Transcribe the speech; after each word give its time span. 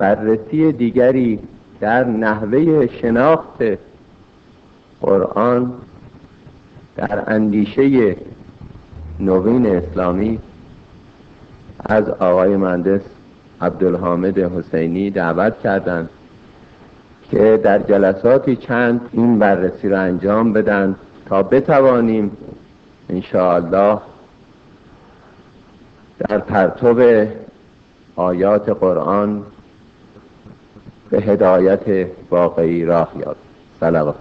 بررسی 0.00 0.72
دیگری 0.72 1.38
در 1.80 2.04
نحوه 2.04 2.86
شناخت 2.86 3.62
قرآن 5.00 5.72
در 6.96 7.24
اندیشه 7.26 8.16
نوین 9.20 9.66
اسلامی 9.66 10.38
از 11.86 12.08
آقای 12.08 12.56
مهندس 12.56 13.00
عبدالحامد 13.60 14.38
حسینی 14.38 15.10
دعوت 15.10 15.60
کردند 15.60 16.08
که 17.30 17.60
در 17.62 17.78
جلساتی 17.78 18.56
چند 18.56 19.00
این 19.12 19.38
بررسی 19.38 19.88
را 19.88 20.00
انجام 20.00 20.52
بدن 20.52 20.96
تا 21.26 21.42
بتوانیم 21.42 22.36
انشاءالله 23.10 23.98
در 26.18 26.38
پرتو 26.38 27.26
آیات 28.16 28.68
قرآن 28.68 29.42
به 31.10 31.20
هدایت 31.20 32.06
واقعی 32.30 32.84
راه 32.84 33.12
یاد. 33.18 33.36
سلام. 33.80 34.14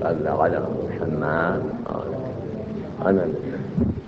صلی 0.00 0.28
علی 0.42 0.56
محمد. 3.04 3.99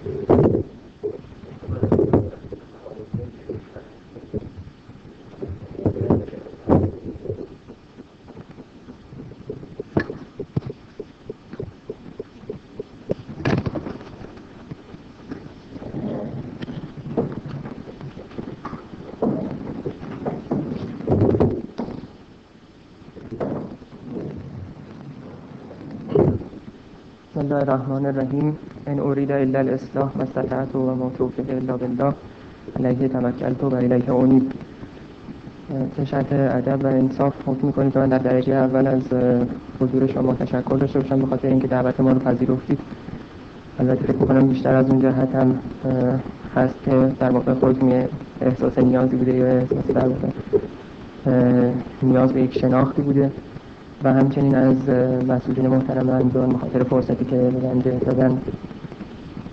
الله 27.52 27.72
الرحمن 27.72 28.06
الرحیم 28.06 28.56
ان 28.86 29.00
اريد 29.00 29.32
الا 29.32 29.58
الاصلاح 29.58 30.16
ما 30.16 30.22
استطعت 30.22 30.76
و 30.76 30.94
ما 30.94 31.10
توفیق 31.18 31.50
الا 31.50 31.76
بالله 31.76 32.14
علیه 32.76 33.08
توکلت 33.08 33.64
و 33.64 33.74
الیه 33.74 34.14
انیب 34.14 34.52
شرط 36.04 36.32
ادب 36.32 36.84
و 36.84 36.86
انصاف 36.86 37.34
حکم 37.46 37.66
می‌کنید 37.66 37.92
که 37.92 37.98
من 37.98 38.08
در 38.08 38.18
درجه 38.18 38.52
اول 38.52 38.86
از 38.86 39.02
حضور 39.80 40.06
شما 40.06 40.34
تشکر 40.34 40.76
داشته 40.80 41.00
باشم 41.00 41.18
به 41.20 41.26
خاطر 41.26 41.48
اینکه 41.48 41.66
دعوت 41.66 42.00
ما 42.00 42.12
رو 42.12 42.18
پذیرفتید 42.18 42.78
البته 43.78 44.02
فکر 44.02 44.16
می‌کنم 44.16 44.48
بیشتر 44.48 44.74
از 44.74 44.90
اون 44.90 45.00
جهت 45.00 45.34
هم 45.34 45.58
هست 46.56 46.74
که 46.84 47.12
در 47.20 47.30
واقع 47.30 47.54
خودتون 47.54 48.04
احساس 48.40 48.78
نیازی 48.78 49.16
بوده 49.16 49.34
یا 49.34 49.46
احساس 49.46 49.86
در 49.94 50.08
واقع 50.08 50.28
نیاز 52.02 52.32
به 52.32 52.42
یک 52.42 52.58
شناختی 52.58 53.02
بوده 53.02 53.30
و 54.04 54.12
همچنین 54.12 54.54
از 54.54 54.88
مسئولین 55.28 55.66
محترم 55.66 56.08
انجام 56.08 56.50
مخاطر 56.50 56.82
فرصتی 56.82 57.24
که 57.24 57.36
بنده 57.36 57.98
دادن 58.06 58.38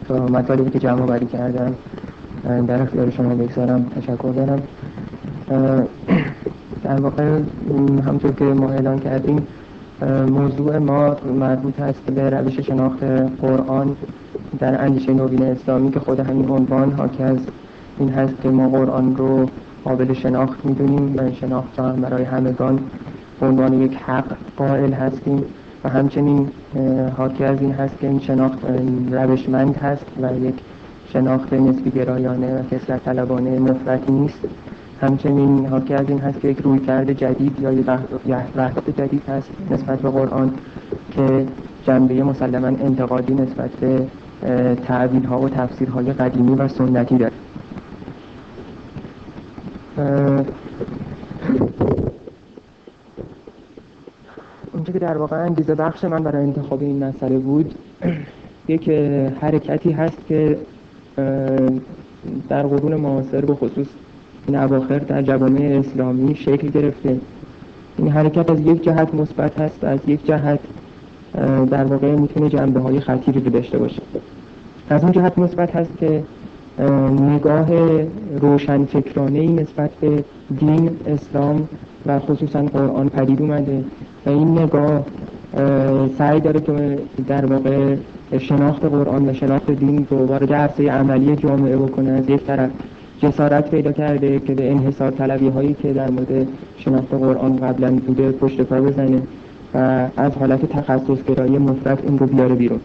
تا 0.08 0.28
مطالبی 0.28 0.70
که 0.70 0.80
جمع 0.80 1.06
بری 1.06 1.26
کردن 1.26 1.76
در 2.68 2.82
اختیار 2.82 3.10
شما 3.10 3.36
بگذارم 3.36 3.86
تشکر 3.96 4.34
دارم. 4.36 4.62
در 6.84 7.02
واقع 7.02 7.40
همطور 8.06 8.32
که 8.32 8.46
ما 8.46 8.70
اعلان 8.70 9.00
کردیم 9.00 9.48
موضوع 10.30 10.78
ما 10.78 11.16
مربوط 11.40 11.80
هست 11.80 12.02
به 12.02 12.30
روش 12.30 12.60
شناخت 12.60 13.04
قرآن 13.42 13.96
در 14.60 14.86
اندیشه 14.86 15.14
نوین 15.14 15.44
اسلامی 15.44 15.92
که 15.92 16.00
خود 16.00 16.20
همین 16.20 16.50
عنوان 16.50 16.92
حاکی 16.92 17.24
از 17.24 17.38
این 18.00 18.10
هست 18.10 18.42
که 18.42 18.50
ما 18.50 18.70
قرآن 18.70 19.16
رو 19.16 19.50
قابل 19.84 20.14
شناخت 20.14 20.66
می‌دونیم 20.66 21.16
و 21.18 21.32
شناخت 21.32 21.80
هم 21.80 22.02
برای 22.02 22.24
همگان 22.24 22.80
به 23.40 23.48
عنوان 23.48 23.82
یک 23.82 23.96
حق 23.96 24.26
قائل 24.58 24.94
هستیم 24.94 25.44
و 25.84 25.90
همچنین 25.90 26.50
حاکی 27.18 27.44
از 27.44 27.62
این 27.62 27.72
هست 27.72 28.00
که 28.00 28.08
این 28.08 28.20
شناخت 28.20 28.58
روشمند 29.12 29.76
هست 29.78 30.06
و 30.22 30.46
یک 30.46 30.56
شناخت 31.14 31.54
نسبی 31.54 31.90
گرایانه 31.90 32.60
و 32.60 32.64
کسرت 32.64 33.06
طلبانه 33.06 33.60
مفرطی 33.60 34.12
نیست. 34.12 34.40
همچنین 35.02 35.66
حاکی 35.66 35.94
از 35.94 36.10
این 36.10 36.20
هست 36.20 36.40
که 36.40 36.48
یک 36.48 36.60
رویکرد 36.60 37.14
جدید 37.14 37.60
یا 37.60 37.72
یک 37.72 37.86
وحدت 38.56 38.90
جدید 38.98 39.22
هست 39.30 39.50
نسبت 39.72 40.00
به 40.00 40.10
قرآن 40.10 40.54
که 41.12 41.46
جنبه 41.88 42.24
مسلما 42.24 42.68
انتقادی 42.68 43.34
نسبت 43.34 43.70
به 43.70 44.08
تعبیل 44.76 45.26
ها 45.26 45.40
و 45.40 45.50
تفسیرهای 45.50 46.14
قدیمی 46.14 46.56
و 46.56 46.68
سنتی 46.68 47.18
داره. 47.18 47.34
اونچه 54.74 54.94
که 54.94 55.00
در 55.00 55.18
واقع 55.18 55.36
انگیزه 55.36 55.76
بخش 55.76 56.04
من 56.04 56.24
برای 56.24 56.44
انتخاب 56.44 56.82
این 56.82 57.04
مسئله 57.04 57.38
بود 57.40 57.76
یک 58.68 58.90
حرکتی 59.42 59.92
هست 59.92 60.18
که 60.28 60.58
در 62.50 62.64
قرون 62.64 62.96
معاصر 62.96 63.46
به 63.46 63.56
خصوص 63.56 63.88
این 64.48 64.56
اواخر 64.56 65.00
در 65.00 65.22
جوامع 65.22 65.82
اسلامی 65.86 66.36
شکل 66.36 66.68
گرفته. 66.68 67.20
این 67.98 68.08
حرکت 68.08 68.50
از 68.50 68.60
یک 68.60 68.84
جهت 68.84 69.14
مثبت 69.14 69.60
هست 69.60 69.84
از 69.84 70.00
یک 70.08 70.26
جهت 70.26 70.60
در 71.72 71.84
واقع 71.84 72.16
می‌تونه 72.16 72.50
جنبه 72.50 72.80
های 72.80 73.00
خطیری 73.00 73.40
رو 73.40 73.50
داشته 73.50 73.78
باشه. 73.78 74.02
از 74.90 75.04
اون 75.04 75.12
جهت 75.12 75.38
مثبت 75.38 75.76
هست 75.76 75.98
که 75.98 76.24
نگاه 77.20 77.68
روشن 78.42 78.86
فکرانه 78.86 79.48
نسبت 79.48 79.92
به 80.02 80.24
دین 80.60 80.90
اسلام 81.08 81.68
و 82.06 82.20
خصوصا 82.20 82.62
قرآن 82.62 83.10
پدید 83.10 83.42
اومده. 83.42 83.84
این 84.30 84.60
نگاه 84.60 85.04
سعی 86.18 86.40
داره 86.40 86.60
که 86.60 87.00
در 87.28 87.46
واقع 87.46 87.96
شناخت 88.40 88.86
قرآن 88.86 89.30
و 89.30 89.34
شناخت 89.34 89.72
دین 89.72 90.08
رو 90.10 90.26
وارد 90.26 90.54
عرصه 90.54 90.92
عملی 90.92 91.36
جامعه 91.36 91.78
بکنه. 91.78 92.12
از 92.12 92.30
یک 92.30 92.44
طرف 92.44 92.70
جسارت 93.22 93.72
پیدا 93.72 93.92
کرده 93.92 94.40
که 94.40 94.54
به 94.54 94.72
انحصار 94.72 95.12
طلبی 95.12 95.48
هایی 95.50 95.76
که 95.82 95.94
در 95.94 96.10
مورد 96.10 96.48
شناخت 96.78 97.14
قرآن 97.14 97.56
قبلا 97.56 97.92
بوده 97.92 98.32
پشت 98.32 98.62
پا 98.62 98.82
بزنه 98.82 99.22
و 99.74 100.08
از 100.18 100.32
حالت 100.40 100.66
تخصص 100.66 101.24
گرایی 101.28 101.58
مفرد 101.58 102.04
این 102.08 102.20
رو 102.20 102.26
بیاره 102.26 102.56
بیرون. 102.56 102.80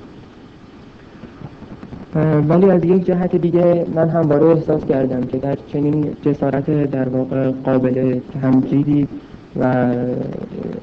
ولی 2.48 2.70
از 2.70 2.84
یک 2.84 3.04
جهت 3.04 3.36
دیگه 3.36 3.86
من 3.94 4.08
همواره 4.08 4.46
احساس 4.46 4.84
کردم 4.84 5.20
که 5.20 5.38
در 5.38 5.58
چنین 5.72 6.06
جسارت 6.22 6.90
در 6.90 7.08
واقع 7.08 7.50
قابل 7.50 8.18
تمجیدی 8.42 9.08
و 9.60 9.86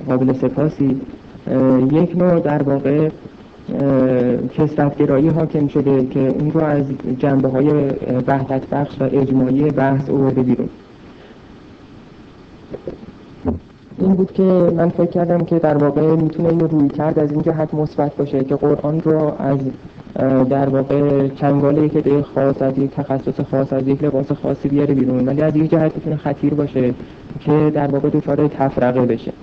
قابل 0.08 0.34
سپاسی. 0.34 1.02
یک 1.92 2.18
نوع 2.18 2.40
در 2.40 2.64
واقع 2.64 3.10
کسرتگرایی 4.54 5.28
حاکم 5.28 5.68
شده 5.68 6.06
که 6.06 6.20
اون 6.20 6.52
رو 6.52 6.64
از 6.64 6.86
جنبه 7.18 7.48
های 7.48 7.70
وحدت 8.28 8.68
بخش 8.68 9.02
و 9.02 9.04
اجماعی 9.04 9.72
بحث 9.72 10.10
اوورده 10.10 10.42
بیرون. 10.42 10.70
این 14.00 14.14
بود 14.14 14.32
که 14.32 14.44
من 14.76 14.90
فکر 14.90 15.06
کردم 15.06 15.40
که 15.40 15.60
در 15.60 15.78
واقع 15.78 16.16
می‌تونه 16.16 16.50
اینو 16.50 16.68
روی 16.68 16.90
کرد 16.90 17.20
از 17.20 17.32
این 17.32 17.42
جهت 17.42 17.74
مثبت 17.74 18.16
باشه 18.16 18.44
که 18.44 18.56
قرآن 18.56 19.02
رو 19.02 19.34
از 19.40 19.58
در 20.50 20.70
واقع 20.70 21.28
چنگال 21.28 21.78
یک 21.78 21.96
عده 21.96 22.22
خاص 22.22 22.62
از 22.62 22.78
یک 22.78 22.92
تخصص 22.92 23.40
خاص 23.52 23.74
از 23.74 23.88
یک 23.88 24.04
لباس 24.04 24.32
خاصی 24.32 24.70
بیاره 24.70 24.94
بیرون. 24.94 25.28
ولی 25.28 25.42
از 25.42 25.56
یک 25.56 25.72
جهت 25.72 25.96
می‌تونه 25.96 26.16
خطیر 26.16 26.54
باشه 26.54 26.94
که 27.40 27.72
در 27.74 27.88
واقع 27.88 28.10
دچار 28.10 28.48
تفرقه 28.48 29.06
بشه. 29.06 29.34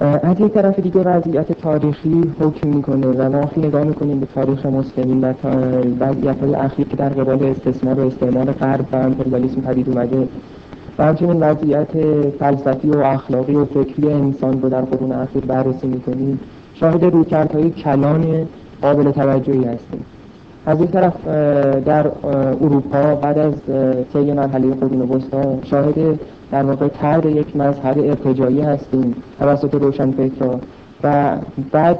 از 0.00 0.40
یک 0.40 0.52
طرف 0.52 0.78
دیگه 0.78 1.00
وضعیت 1.00 1.52
تاریخی 1.52 2.22
حکم 2.40 2.68
می‌کنه 2.68 3.06
و 3.06 3.22
وقتی 3.22 3.60
نگاه 3.60 3.84
می‌کنیم 3.84 4.20
به 4.20 4.26
تاریخ 4.34 4.66
مسلمین 4.66 5.24
و 5.24 5.32
وضعیت 6.00 6.40
های 6.40 6.54
اخیر 6.54 6.88
که 6.88 6.96
در 6.96 7.08
قبال 7.08 7.44
استثمار 7.44 8.00
و 8.00 8.06
استعمال 8.06 8.46
غرب 8.46 8.86
و 8.92 8.96
امپریالیسم 8.96 9.60
پدید 9.60 9.88
اومده. 9.88 10.28
و 10.98 11.04
همچنین 11.04 11.42
وضعیت 11.42 11.88
فلسفی 12.38 12.88
و 12.88 12.98
اخلاقی 12.98 13.54
و 13.54 13.64
فکری 13.64 14.12
انسان 14.12 14.62
رو 14.62 14.68
در 14.68 14.80
قرون 14.80 15.12
اخیر 15.12 15.44
بررسی 15.44 15.86
می‌کنیم. 15.86 16.40
شاهد 16.74 17.04
رویکردهای 17.04 17.70
کلان 17.70 18.46
قابل 18.84 19.10
توجهی 19.10 19.64
هستیم. 19.64 20.04
از 20.66 20.78
این 20.78 20.88
طرف 20.88 21.26
در 21.84 22.06
اروپا 22.60 23.14
بعد 23.14 23.38
از 23.38 23.52
طی 24.12 24.32
مرحله 24.32 24.74
قرون 24.74 25.00
وسطا 25.00 25.58
شاهد 25.62 26.20
در 26.52 26.62
واقع 26.62 26.88
ترد 26.88 27.26
یک 27.26 27.56
مذهب 27.56 27.98
ارتجایی 27.98 28.60
هستیم 28.60 29.14
توسط 29.38 29.74
روشنفکرها 29.74 30.60
و 31.04 31.36
بعد 31.72 31.98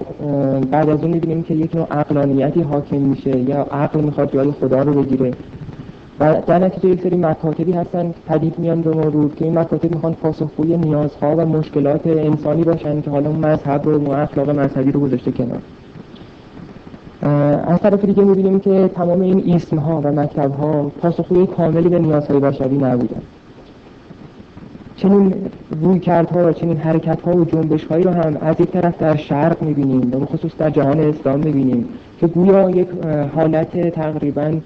بعد 0.70 0.88
از 0.88 1.02
اون 1.02 1.10
می‌بینیم 1.10 1.42
که 1.42 1.54
یک 1.54 1.76
نوع 1.76 1.86
عقلانیتی 1.90 2.60
حاکم 2.62 2.96
میشه 2.96 3.38
یا 3.38 3.62
عقل 3.62 4.00
می‌خواد 4.00 4.32
جای 4.32 4.50
خدا 4.50 4.82
رو 4.82 5.02
بگیره. 5.02 5.30
و 6.20 6.34
در 6.46 6.58
نتیجه 6.58 6.88
یک 6.88 7.02
سری 7.02 7.16
مکاتبی 7.16 7.72
هستن 7.72 8.14
پدید 8.28 8.58
میان 8.58 8.82
به 8.82 8.90
مرور 8.90 9.34
که 9.34 9.44
این 9.44 9.58
مکاتب 9.58 9.94
می‌خوان 9.94 10.14
پاسخگوی 10.14 10.76
نیازها 10.76 11.36
و 11.36 11.46
مشکلات 11.46 12.06
انسانی 12.06 12.64
باشن 12.64 13.00
که 13.00 13.10
حالا 13.10 13.30
اون 13.30 13.38
مذهب 13.38 13.84
رو 13.84 14.10
اخلاق 14.10 14.50
مذهبی 14.50 14.92
رو 14.92 15.00
گذاشته 15.00 15.32
کنار. 15.32 15.58
از 17.66 17.80
طرف 17.80 18.04
دیگه 18.04 18.24
می‌بینیم 18.24 18.60
که 18.60 18.90
تمام 18.94 19.20
این 19.20 19.54
اسم 19.54 19.76
ها 19.76 20.00
و 20.00 20.12
مکتب 20.12 20.52
ها 20.54 20.92
پاسخگوی 20.98 21.46
کاملی 21.46 21.88
به 21.88 21.98
نیازهای 21.98 22.40
بشری 22.40 22.76
نبودن. 22.76 23.22
چنین 24.96 25.34
روی 25.82 26.00
کردها 26.00 26.48
و 26.48 26.52
چنین 26.52 26.76
حرکت 26.76 27.20
ها 27.20 27.36
و 27.36 27.44
جنبش 27.44 27.84
هایی 27.84 28.04
رو 28.04 28.10
هم 28.10 28.36
از 28.40 28.60
یک 28.60 28.70
طرف 28.70 28.98
در 28.98 29.16
شرق 29.16 29.62
می‌بینیم 29.62 30.22
و 30.22 30.26
خصوص 30.26 30.56
در 30.58 30.70
جهان 30.70 31.00
اسلام 31.00 31.40
می‌بینیم 31.40 31.88
که 32.20 32.26
گویا 32.26 32.70
یک 32.70 32.88
حالت 33.34 33.90
تقریبا 33.90 34.60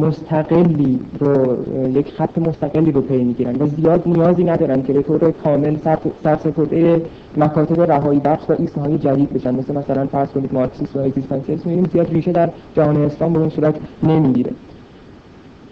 مستقلی 0.00 1.00
رو 1.20 1.56
یک 1.98 2.12
خط 2.12 2.38
مستقلی 2.38 2.92
رو 2.92 3.00
پی 3.00 3.24
می‌گیرن 3.24 3.56
و 3.56 3.66
زیاد 3.66 4.02
نیازی 4.06 4.44
ندارن 4.44 4.82
که 4.82 4.92
به 4.92 5.02
طور 5.02 5.30
کامل 5.30 5.76
سرسپرده 6.24 7.02
مکاتب 7.36 7.92
رهایی 7.92 8.20
بخش 8.20 8.50
و 8.50 8.54
ایسم 8.58 8.80
های 8.80 8.98
جدید 8.98 9.32
بشن. 9.32 9.54
مثل 9.54 9.74
مثلا 9.74 10.06
فرض 10.06 10.28
کنید 10.28 10.54
مارکسیسم 10.54 10.98
و 10.98 11.02
اگزیستانسیسم 11.02 11.68
می‌بینیم 11.68 11.90
زیاد 11.92 12.12
ریشه 12.12 12.32
در 12.32 12.48
جهان 12.74 12.96
اسلام 12.96 13.32
به 13.32 13.38
اون 13.38 13.48
صورت 13.48 13.74
نمی‌گیره. 14.02 14.50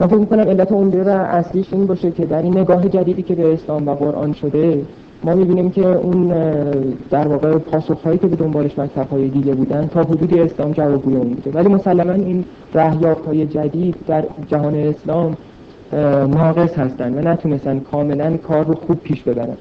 من 0.00 0.06
فکر 0.06 0.18
می‌کنم 0.18 0.48
علت 0.48 0.72
و 0.72 1.08
اصلیش 1.08 1.72
این 1.72 1.86
باشه 1.86 2.10
که 2.10 2.26
در 2.26 2.42
این 2.42 2.58
نگاه 2.58 2.88
جدیدی 2.88 3.22
که 3.22 3.34
به 3.34 3.52
اسلام 3.54 3.88
و 3.88 3.94
قرآن 3.94 4.32
شده 4.32 4.82
ما 5.24 5.34
می‌بینیم 5.34 5.70
که 5.70 5.86
اون 5.86 6.28
در 7.10 7.28
واقع 7.28 7.58
پاسخهایی 7.58 8.18
که 8.18 8.26
به 8.26 8.36
دنبالش 8.36 8.72
های 9.10 9.28
دیگه 9.28 9.54
بودن 9.54 9.86
تا 9.86 10.02
حدودی 10.02 10.40
اسلام 10.40 10.72
جوابگوی 10.72 11.16
اون 11.16 11.28
بوده. 11.28 11.50
ولی 11.50 11.68
مسلما 11.68 12.12
این 12.12 12.44
های 13.26 13.46
جدید 13.46 13.94
در 14.06 14.24
جهان 14.48 14.74
اسلام 14.74 15.36
ناقص 16.26 16.78
هستن 16.78 17.14
و 17.14 17.28
نتونستن 17.28 17.78
کاملا 17.78 18.36
کار 18.36 18.64
رو 18.64 18.74
خوب 18.74 19.00
پیش 19.00 19.22
ببرن. 19.22 19.56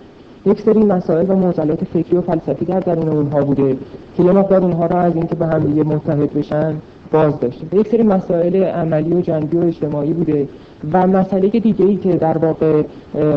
یک 0.45 0.61
سری 0.61 0.83
مسائل 0.83 1.29
و 1.29 1.35
معضلات 1.35 1.83
فکری 1.83 2.17
و 2.17 2.21
فلسفی 2.21 2.65
در 2.65 2.79
درون 2.79 3.07
اونها 3.07 3.41
بوده 3.41 3.77
که 4.17 4.23
یه 4.23 4.31
مقدار 4.31 4.61
اونها 4.61 4.85
را 4.85 4.99
از 4.99 5.15
اینکه 5.15 5.35
به 5.35 5.45
هم 5.45 5.59
دیگه 5.59 5.83
متحد 5.83 6.33
بشن 6.33 6.75
باز 7.11 7.39
داشته 7.39 7.77
یک 7.77 7.88
سری 7.88 8.03
مسائل 8.03 8.63
عملی 8.63 9.13
و 9.13 9.21
جنبی 9.21 9.57
و 9.57 9.61
اجتماعی 9.61 10.13
بوده 10.13 10.47
و 10.91 11.07
مسئله 11.07 11.47
دیگه 11.47 11.85
ای 11.85 11.95
که 11.95 12.15
در 12.15 12.38
واقع 12.38 12.83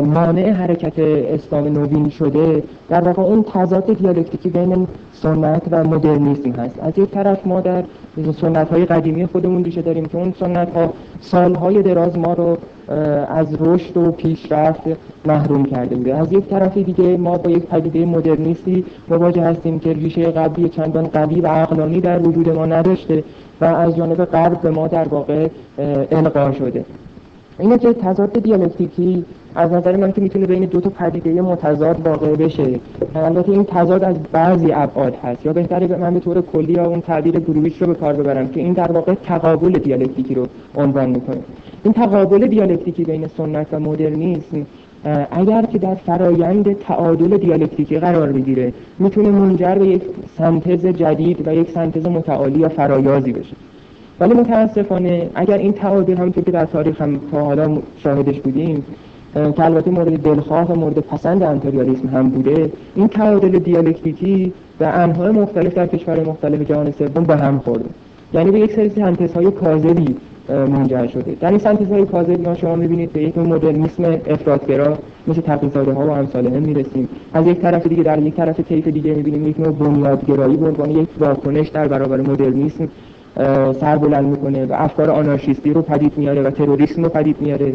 مانع 0.01 0.51
حرکت 0.51 0.99
اسلام 0.99 1.65
نوین 1.65 2.09
شده 2.09 2.63
در 2.89 3.01
واقع 3.01 3.23
اون 3.23 3.43
تضاد 3.43 3.99
دیالکتیکی 3.99 4.49
بین 4.49 4.87
سنت 5.13 5.63
و 5.71 5.85
مدرنیسم 5.85 6.51
هست. 6.51 6.79
از 6.83 6.99
یک 6.99 7.11
طرف 7.11 7.47
ما 7.47 7.61
در 7.61 7.85
سنت 8.41 8.69
های 8.69 8.85
قدیمی 8.85 9.27
خودمون 9.27 9.65
ریشه 9.65 9.83
داریم 9.83 10.05
که 10.05 10.19
اون 10.19 10.35
سنت 10.41 10.77
ها 10.77 10.93
سالهای 11.21 11.83
دراز 11.83 12.19
ما 12.19 12.33
رو 12.33 12.59
از 13.29 13.47
رشد 13.61 13.97
و 13.97 14.11
پیشرفت 14.11 14.83
محروم 15.25 15.65
کرده 15.65 15.97
بوده. 15.97 16.15
از 16.15 16.33
یک 16.33 16.45
طرف 16.45 16.79
دیگه 16.79 17.17
ما 17.17 17.39
با 17.39 17.51
یک 17.51 17.67
پدیده 17.67 18.05
مدرنیستی 18.05 18.85
مواجه 19.09 19.43
هستیم 19.43 19.79
که 19.79 19.93
ریشه 19.93 20.31
قبلی 20.31 20.69
چندان 20.69 21.07
قوی 21.07 21.41
و 21.41 21.47
عقلانی 21.47 22.01
در 22.01 22.23
وجود 22.23 22.49
ما 22.49 22.67
نداشته 22.67 23.25
و 23.61 23.65
از 23.65 23.97
جانب 23.97 24.25
غرب 24.25 24.61
به 24.61 24.71
ما 24.71 24.89
در 24.89 25.09
واقع 25.09 25.49
القا 26.11 26.53
شده. 26.53 26.85
اینه 27.59 27.79
که 27.79 27.93
تضاد 27.93 28.43
دیالکتیکی 28.43 29.25
از 29.55 29.73
نظر 29.73 29.97
من 29.97 30.13
که 30.13 30.21
می‌تونه 30.21 30.47
بین 30.47 30.65
دو 30.65 30.81
تا 30.81 30.91
پدیده 30.91 31.43
متضاد 31.43 32.07
واقع 32.07 32.37
بشه. 32.37 32.81
البته 33.15 33.53
این 33.53 33.65
تضاد 33.65 34.05
از 34.05 34.17
بعضی 34.33 34.73
ابعاد 34.73 35.15
هست. 35.15 35.47
یا 35.47 35.53
بهتره 35.53 35.97
من 35.97 36.15
به 36.15 36.21
طور 36.21 36.41
کلی 36.41 36.73
یا 36.73 36.87
اون 36.87 37.01
تعبیر 37.01 37.41
گروهیش 37.41 37.83
رو 37.83 37.87
به 37.87 37.95
کار 37.95 38.13
ببرم 38.13 38.49
که 38.49 38.61
این 38.61 38.73
در 38.73 38.93
واقع 38.93 39.15
تقابل 39.15 39.73
دیالکتیکی 39.73 40.35
رو 40.35 40.47
عنوان 40.77 41.11
می‌کنه. 41.11 41.41
این 41.85 41.93
تقابل 41.93 42.47
دیالکتیکی 42.47 43.05
بین 43.05 43.27
سنت 43.27 43.67
و 43.73 43.81
مدرنیسم 43.81 44.67
اگر 45.31 45.63
که 45.63 45.79
در 45.79 45.95
فرایند 45.95 46.73
تعادل 46.73 47.37
دیالکتیکی 47.37 47.99
قرار 47.99 48.33
بگیره 48.33 48.73
می‌تونه 48.99 49.31
منجر 49.31 49.75
به 49.75 49.87
یک 49.87 50.03
سنتز 50.39 50.87
جدید 50.87 51.49
و 51.49 51.55
یک 51.55 51.71
سنتز 51.71 52.07
متعالی 52.07 52.59
یا 52.59 52.69
فرایازی 52.69 53.33
بشه. 53.33 53.57
ولی 54.21 54.35
متاسفانه 54.35 55.31
اگر 55.35 55.59
این 55.59 55.73
تعادل 55.73 56.15
همونطور 56.15 56.45
که 56.45 56.51
در 56.51 56.65
تاریخ 56.65 57.01
هم 57.01 57.21
تا 57.33 57.45
حالا 57.45 57.79
شاهدش 57.99 58.41
بودیم 58.41 58.85
که 59.35 59.65
البته 59.65 59.91
مورد 59.91 60.23
دلخواه 60.23 60.73
و 60.73 60.75
مورد 60.81 60.99
پسند 60.99 61.43
انتریالیسم 61.43 62.09
هم 62.09 62.29
بوده 62.29 62.71
این 62.95 63.09
تعادل 63.09 63.59
دیالکتیکی 63.59 64.53
و 64.81 64.85
انواع 64.95 65.31
مختلف 65.31 65.75
در 65.75 65.87
کشور 65.87 66.21
مختلف 66.25 66.61
جهان 66.61 66.91
سوم 66.91 67.25
به 67.25 67.37
هم 67.37 67.59
خورده. 67.59 67.85
یعنی 68.33 68.51
به 68.51 68.61
یک 68.61 68.73
سری 68.73 68.89
سنتز 68.89 69.33
های 69.33 69.51
کاذبی 69.51 70.17
منجر 70.49 71.07
شده. 71.07 71.37
در 71.41 71.51
این 71.51 72.07
کاذبی 72.07 72.45
ها 72.45 72.55
شما 72.55 72.77
می‌بینید 72.77 73.13
به 73.13 73.23
یک 73.23 73.39
مدرنیسم 73.39 74.05
افراطگرا 74.27 74.99
مثل 75.27 75.41
تقیزاده 75.41 75.93
ها 75.93 76.07
و 76.07 76.11
امثال 76.11 76.47
هم 76.47 76.63
می‌رسیم. 76.63 77.09
از 77.33 77.47
یک 77.47 77.61
طرف 77.61 77.87
دیگه 77.87 78.03
در 78.03 78.19
یک 78.19 78.35
طرف 78.35 78.61
طیف 78.61 78.89
دیگه 78.89 79.15
می‌بینیم 79.15 79.49
یک 79.49 79.61
نوع 79.61 79.73
بنیادگرایی 79.73 80.57
به 80.57 80.89
یک 80.89 81.09
واکنش 81.19 81.69
در 81.69 81.89
برابر 81.89 82.21
مدرنیسم 82.21 82.89
سر 83.81 83.99
بلند 83.99 84.25
می‌کنه 84.27 84.67
و 84.67 84.73
افکار 84.73 85.11
آنارشیستی 85.11 85.73
رو 85.73 85.83
پدید 85.83 86.19
میاره 86.19 86.43
و 86.43 86.51
تروریسم 86.51 87.03
رو 87.03 87.09
پدید 87.09 87.37
میاره. 87.41 87.73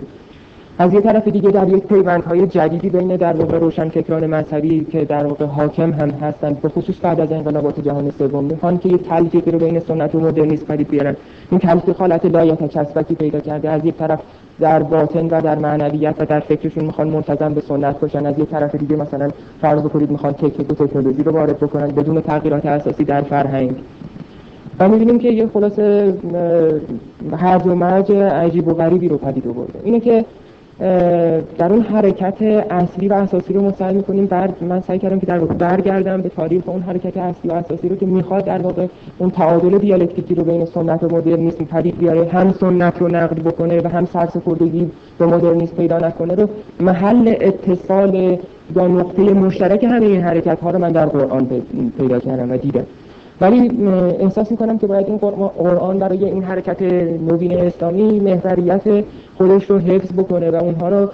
از 0.77 0.93
یه 0.93 1.01
طرف 1.01 1.27
دیگه 1.27 1.49
در 1.49 1.69
یک 1.69 1.83
های 2.27 2.47
جدیدی 2.47 2.89
بین 2.89 3.15
در 3.15 3.33
واقع 3.33 3.59
روشنفکران 3.59 4.27
مذهبی 4.27 4.87
که 4.91 5.05
در 5.05 5.25
واقع 5.25 5.45
حاکم 5.45 5.91
هم 5.91 6.09
هستند 6.09 6.61
به 6.61 6.69
خصوص 6.69 6.95
بعد 7.01 7.19
از 7.19 7.31
انقلابات 7.31 7.79
جهان 7.79 8.11
سوم 8.17 8.43
می‌خوان 8.43 8.77
که 8.77 8.89
یک 8.89 9.03
تلفیقی 9.03 9.51
رو 9.51 9.59
بین 9.59 9.79
سنت 9.79 10.15
و 10.15 10.19
مدرنیسم 10.19 10.65
پدید 10.65 10.87
بیارن. 10.87 11.15
این 11.51 11.59
تلفیق 11.59 11.97
حالت 11.97 12.25
لایتکسبکی 12.25 13.15
پیدا 13.15 13.39
کرده 13.39 13.69
از 13.69 13.85
یک 13.85 13.97
طرف 13.97 14.19
در 14.59 14.83
باطن 14.83 15.25
و 15.25 15.41
در 15.41 15.59
معنویت 15.59 16.15
و 16.19 16.25
در 16.25 16.39
فکرشون 16.39 16.85
می‌خوان 16.85 17.09
منتظم 17.09 17.53
به 17.53 17.61
سنت 17.61 17.99
باشن. 17.99 18.25
از 18.25 18.39
یک 18.39 18.49
طرف 18.49 18.75
دیگه 18.75 18.95
مثلا 18.95 19.29
فرض 19.61 19.81
بکنید 19.81 20.11
می‌خوان 20.11 20.33
تکنیک 20.33 20.71
و 20.71 20.73
تکنولوژی 20.85 21.23
رو 21.23 21.31
وارد 21.31 21.57
بکنن 21.57 21.87
بدون 21.87 22.21
تغییرات 22.21 22.65
اساسی 22.65 23.03
در 23.03 23.21
فرهنگ. 23.21 23.75
و 24.81 24.88
می‌بینیم 24.88 25.19
که 25.19 25.30
یه 25.30 25.48
خلاصه 25.48 26.13
هرج 27.38 27.68
و 27.68 27.75
مرج 27.75 28.12
عجیب 28.12 28.68
و 28.68 28.74
غریبی 28.74 29.07
رو 29.07 29.18
پدید 29.18 29.48
آورده. 29.48 29.80
اینه 29.83 30.00
که 30.00 30.25
در 31.57 31.74
اون 31.74 31.81
حرکت 31.81 32.42
اصلی 32.69 33.07
و 33.07 33.13
اساسی 33.13 33.54
رو 33.54 33.62
مستعد 33.62 33.95
می‌کنیم 33.95 34.25
بعد 34.25 34.63
من 34.63 34.81
سعی 34.81 35.00
کردم 35.00 35.19
که 35.19 35.25
در 35.25 35.38
واقع 35.38 35.54
برگردم 35.54 36.22
به 36.22 36.30
تاریخ 36.30 36.69
اون 36.69 36.81
حرکت 36.81 37.18
اصلی 37.18 37.51
و 37.51 37.54
اساسی 37.54 37.89
رو 37.89 37.95
که 37.95 38.06
می‌خواد 38.06 38.45
در 38.45 38.62
واقع 38.62 38.88
اون 39.18 39.30
تعادل 39.30 39.78
دیالکتیکی 39.78 40.36
رو 40.36 40.44
بین 40.44 40.66
سنت 40.66 41.04
و 41.04 41.16
مدرنیسم 41.16 41.66
پدید 41.66 41.98
بیاره 41.98 42.28
هم 42.28 42.54
سنت 42.60 43.01
رو 43.01 43.07
نقد 43.07 43.39
بکنه 43.39 43.81
و 43.81 43.88
هم 43.88 44.06
سرسپردگی 44.06 44.92
به 45.19 45.25
مدرنیسم 45.25 45.75
پیدا 45.75 45.98
نکنه 45.98 46.36
رو 46.36 46.48
محل 46.80 47.36
اتصال 47.42 48.38
یا 48.75 48.88
نقطه 48.88 49.22
مشترک 49.22 49.83
همه 49.83 50.06
این 50.06 50.22
حرکت 50.22 50.60
ها 50.60 50.72
رو 50.72 50.80
من 50.80 50.92
در 50.92 51.06
قرآن 51.06 51.48
پیدا 51.98 52.19
کردم 52.19 52.51
و 52.51 52.57
دیدم. 52.57 52.86
ولی 53.41 53.88
احساس 54.19 54.51
می‌کنم 54.51 54.77
که 54.77 54.88
باید 54.88 55.07
این 55.07 55.17
قرآن 55.57 55.99
برای 55.99 56.25
این 56.25 56.43
حرکت 56.43 56.81
نوین 56.81 57.59
اسلامی 57.59 58.19
محوریت 58.19 59.03
خودش 59.38 59.69
رو 59.69 59.77
حفظ 59.79 60.13
بکنه 60.13 60.51
و 60.51 60.55
اونها 60.55 60.89
رو 60.89 61.09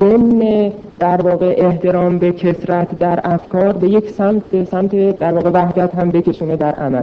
ضمن 0.00 0.72
در 0.98 1.22
واقع 1.22 1.54
احترام 1.58 2.18
به 2.18 2.32
کسرت 2.32 2.98
در 2.98 3.20
افکار 3.24 3.72
به 3.72 3.88
یک 3.88 4.10
سمت 4.10 4.42
به 4.50 4.64
سمت 4.64 5.18
در 5.18 5.32
واقع 5.32 5.50
وحدت 5.50 5.94
هم 5.94 6.10
بکشونه 6.10 6.56
در 6.56 6.72
عمل. 6.72 7.02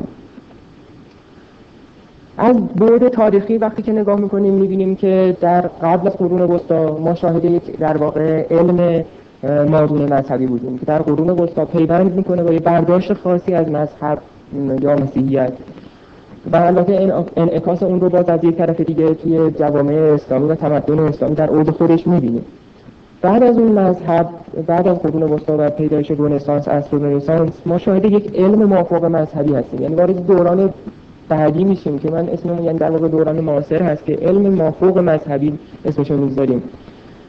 از 2.38 2.55
بعد 2.67 3.07
تاریخی 3.07 3.57
وقتی 3.57 3.81
که 3.81 3.91
نگاه 3.91 4.19
می‌کنیم 4.19 4.53
می‌بینیم 4.53 4.95
که 4.95 5.38
در 5.41 5.62
قبل 5.62 6.07
از 6.07 6.13
قرون 6.13 6.41
وسطا 6.41 6.98
ما 6.98 7.15
شاهد 7.15 7.45
یک 7.45 7.77
در 7.77 7.98
واقع 7.98 8.45
علم 8.51 9.03
مادون 9.43 10.13
مذهبی 10.13 10.45
بودیم 10.45 10.77
که 10.77 10.86
در 10.86 11.01
قرون 11.01 11.29
وسطا 11.29 11.65
پیوند 11.65 12.15
می‌کنه 12.15 12.43
با 12.43 12.53
یه 12.53 12.60
برداشت 12.60 13.13
خاصی 13.13 13.53
از 13.53 13.69
مذهب. 13.69 14.17
یا 14.82 14.96
مسیحیت. 14.96 15.53
و 16.51 16.56
البته 16.56 17.13
انعکاس 17.38 17.84
اون 17.84 18.01
رو 18.01 18.10
باز 18.10 18.29
از 18.29 18.44
یک 18.44 18.56
طرف 18.56 18.82
دیگه 18.82 19.13
توی 19.13 19.51
جوامع 19.51 19.94
اسلامی 19.94 20.50
و 20.50 20.56
تمدن 20.56 21.00
اسلامی 21.00 21.36
در 21.36 21.50
اوج 21.50 21.70
خودش 21.70 22.08
می‌بینیم. 22.08 22.46
بعد 23.22 23.44
از 23.44 23.58
اون 23.58 23.72
مذهب 23.72 24.29
بعد 24.68 24.88
از 24.88 25.00
قرون 25.00 25.24
وسطا 25.24 25.56
و 25.60 25.70
پیدایش 25.70 26.12
رنسانس 26.12 26.68
اصر 26.68 26.98
رنسانس 26.98 27.51
ما 27.65 27.77
شاهد 27.77 28.06
یک 28.06 28.36
علم 28.36 28.63
موافق 28.63 29.06
مذهبی 29.06 29.53
هستیم. 29.53 29.82
یعنی 29.82 29.96
وارد 29.96 30.27
دوران 30.27 30.74
بعدی 31.29 31.63
میشیم 31.63 32.00
که 32.00 32.12
من 32.12 32.29
اسممون 32.29 32.63
یعنی 32.63 32.77
در 32.77 32.91
واقع 32.91 33.08
دوران 33.08 33.39
معاصر 33.39 33.84
هست 33.84 34.06
که 34.06 34.13
علم 34.13 34.53
موافق 34.53 34.98
مذهبی 34.98 35.60
اسمشو 35.86 36.18
می‌ذاریم 36.18 36.63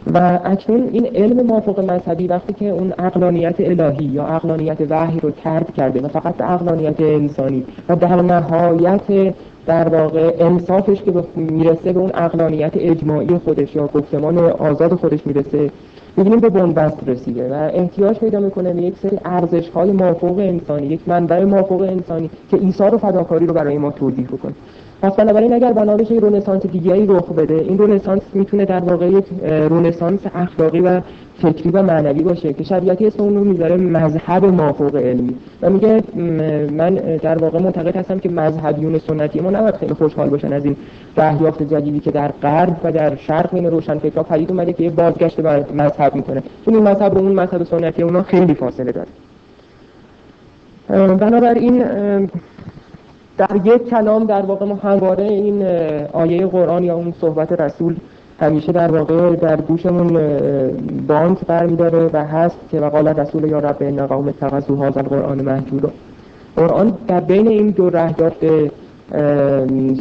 و 0.06 0.38
اکنون 0.44 0.88
این 0.92 1.06
علم 1.06 1.46
موافق 1.46 1.90
مذهبی 1.90 2.26
وقتی 2.26 2.52
که 2.52 2.68
اون 2.68 2.92
اقلانیت 2.98 3.54
الهی 3.58 4.04
یا 4.04 4.26
اقلانیت 4.26 4.78
وحی 4.90 5.20
رو 5.20 5.30
ترد 5.30 5.74
کرده 5.74 6.00
و 6.00 6.08
فقط 6.08 6.40
اقلانیت 6.40 7.00
انسانی 7.00 7.64
و 7.88 7.96
در 7.96 8.22
نهایت 8.22 9.34
در 9.66 9.88
واقع 9.88 10.36
انصافش 10.38 11.02
که 11.02 11.12
می‌رسه 11.36 11.92
به 11.92 12.00
اون 12.00 12.10
اقلانیت 12.14 12.72
اجماعی 12.74 13.38
خودش 13.44 13.76
یا 13.76 13.86
گفتمان 13.86 14.38
آزاد 14.38 14.94
خودش 14.94 15.26
می‌رسه 15.26 15.70
می‌بینیم 16.16 16.40
به 16.40 16.48
بنبست 16.48 17.08
رسیده 17.08 17.54
و 17.54 17.70
احتیاج 17.74 18.18
پیدا 18.18 18.40
می‌کنه 18.40 18.72
به 18.72 18.82
یک 18.82 18.94
سری 19.02 19.18
ارزش 19.24 19.68
های 19.68 19.92
موافق 19.92 20.38
انسانی 20.38 20.86
یک 20.86 21.00
منبع 21.06 21.44
موافق 21.44 21.80
انسانی 21.80 22.30
که 22.50 22.56
ایثار 22.56 22.94
و 22.94 22.98
فداکاری 22.98 23.46
رو 23.46 23.54
برای 23.54 23.78
ما 23.78 23.90
توضیح 23.90 24.26
بکنه. 24.26 24.54
پس 25.02 25.12
بنابراین 25.12 25.52
اگر 25.52 25.72
بنا 25.72 25.96
بشه 25.96 26.14
رنسانس 26.14 26.66
دیگری 26.66 27.06
رخ 27.06 27.28
بده 27.28 27.54
این 27.54 27.78
رنسانس 27.78 28.22
می‌تونه 28.34 28.64
در 28.64 28.80
واقع 28.80 29.06
یک 29.08 29.24
رنسانس 29.48 30.20
اخلاقی 30.34 30.80
و 30.80 31.00
فکری 31.42 31.70
و 31.70 31.82
معنوی 31.82 32.22
باشه 32.22 32.52
که 32.52 32.64
شبیهتی 32.64 33.06
اسم 33.06 33.22
اون 33.22 33.34
رو 33.34 33.44
می‌ذاره 33.44 33.76
مذهب 33.76 34.44
مافوق 34.44 34.96
علمی. 34.96 35.34
و 35.62 35.70
میگه 35.70 36.02
من 36.72 36.94
در 36.94 37.38
واقع 37.38 37.58
معتقد 37.58 37.96
هستم 37.96 38.18
که 38.18 38.28
مذهبیون 38.28 38.98
سنتی 38.98 39.40
ما 39.40 39.50
نباید 39.50 39.74
خیلی 39.74 39.94
خوشحال 39.94 40.28
باشن 40.28 40.52
از 40.52 40.64
این 40.64 40.76
دریافت 41.16 41.62
جدیدی 41.62 42.00
که 42.00 42.10
در 42.10 42.32
غرب 42.42 42.76
و 42.84 42.92
در 42.92 43.16
شرق 43.16 43.54
بین 43.54 43.66
روشنفکرها 43.66 44.22
پدید 44.22 44.50
اومده 44.50 44.72
که 44.72 44.82
یه 44.82 44.90
بازگشت 44.90 45.40
به 45.40 45.64
مذهب 45.74 46.14
می‌کنه. 46.14 46.42
چون 46.64 46.74
این 46.74 46.88
مذهب 46.88 47.14
با 47.14 47.20
اون 47.20 47.32
مذهب 47.32 47.62
سنتی 47.62 48.02
اونا 48.02 48.22
خیلی 48.22 48.54
فاصله 48.54 48.92
داره. 48.92 49.08
بنابراین 51.16 51.84
در 53.40 53.56
یک 53.64 53.88
کلام 53.90 54.24
در 54.24 54.42
واقع 54.42 54.66
ما 54.66 54.74
همواره 54.74 55.24
این 55.24 55.66
آیه 56.12 56.46
قرآن 56.46 56.84
یا 56.84 56.94
اون 56.94 57.14
صحبت 57.20 57.52
رسول 57.52 57.96
همیشه 58.40 58.72
در 58.72 58.90
واقع 58.90 59.36
در 59.36 59.60
گوشمون 59.60 60.20
بانک 61.08 61.38
برمیداره 61.46 62.10
و 62.12 62.24
هست 62.24 62.56
که 62.70 62.80
وقال 62.80 63.08
رسول 63.08 63.44
یا 63.44 63.58
رب 63.58 63.76
این 63.80 64.06
قوم 64.06 64.28
اتخذوا 64.28 64.86
هذا 64.86 65.00
القرآن 65.00 65.40
مهجورا. 65.40 65.90
قرآن 66.56 66.92
در 67.08 67.20
بین 67.20 67.48
این 67.48 67.70
دو 67.70 67.90
رهیافت 67.90 68.44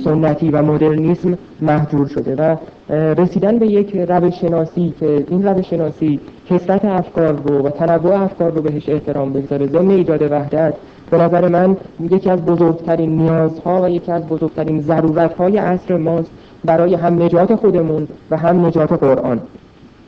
سنتی 0.03 0.50
و 0.51 0.62
مدرنیسم 0.62 1.38
محجور 1.62 2.08
شده 2.08 2.36
و 2.36 2.55
رسیدن 2.93 3.60
به 3.60 3.67
یک 3.67 3.96
روش 4.10 4.41
شناسی 4.41 4.93
که 5.00 5.25
این 5.29 5.48
روش 5.48 5.69
شناسی 5.69 6.19
کسرت 6.50 6.86
افکار 6.86 7.34
رو 7.46 7.67
و 7.67 7.69
تنوع 7.69 8.22
افکار 8.22 8.51
رو 8.51 8.62
بهش 8.62 8.89
احترام 8.89 9.34
بگذاره 9.34 9.67
ضمن 9.67 9.89
ایجاد 9.89 10.22
وحدت 10.22 10.74
به 11.12 11.18
نظر 11.18 11.48
من 11.48 11.78
یکی 12.01 12.30
از 12.30 12.46
بزرگترین 12.46 13.22
نیازها 13.22 13.82
و 13.82 13.89
یکی 13.89 14.12
از 14.12 14.28
بزرگترین 14.28 14.82
ضرورتهای 14.82 15.58
عصر 15.58 15.98
ماست 15.98 16.32
برای 16.66 16.96
هم 16.96 17.24
نجات 17.24 17.56
خودمون 17.56 18.08
و 18.32 18.38
هم 18.38 18.66
نجات 18.66 18.94
قرآن. 18.94 19.39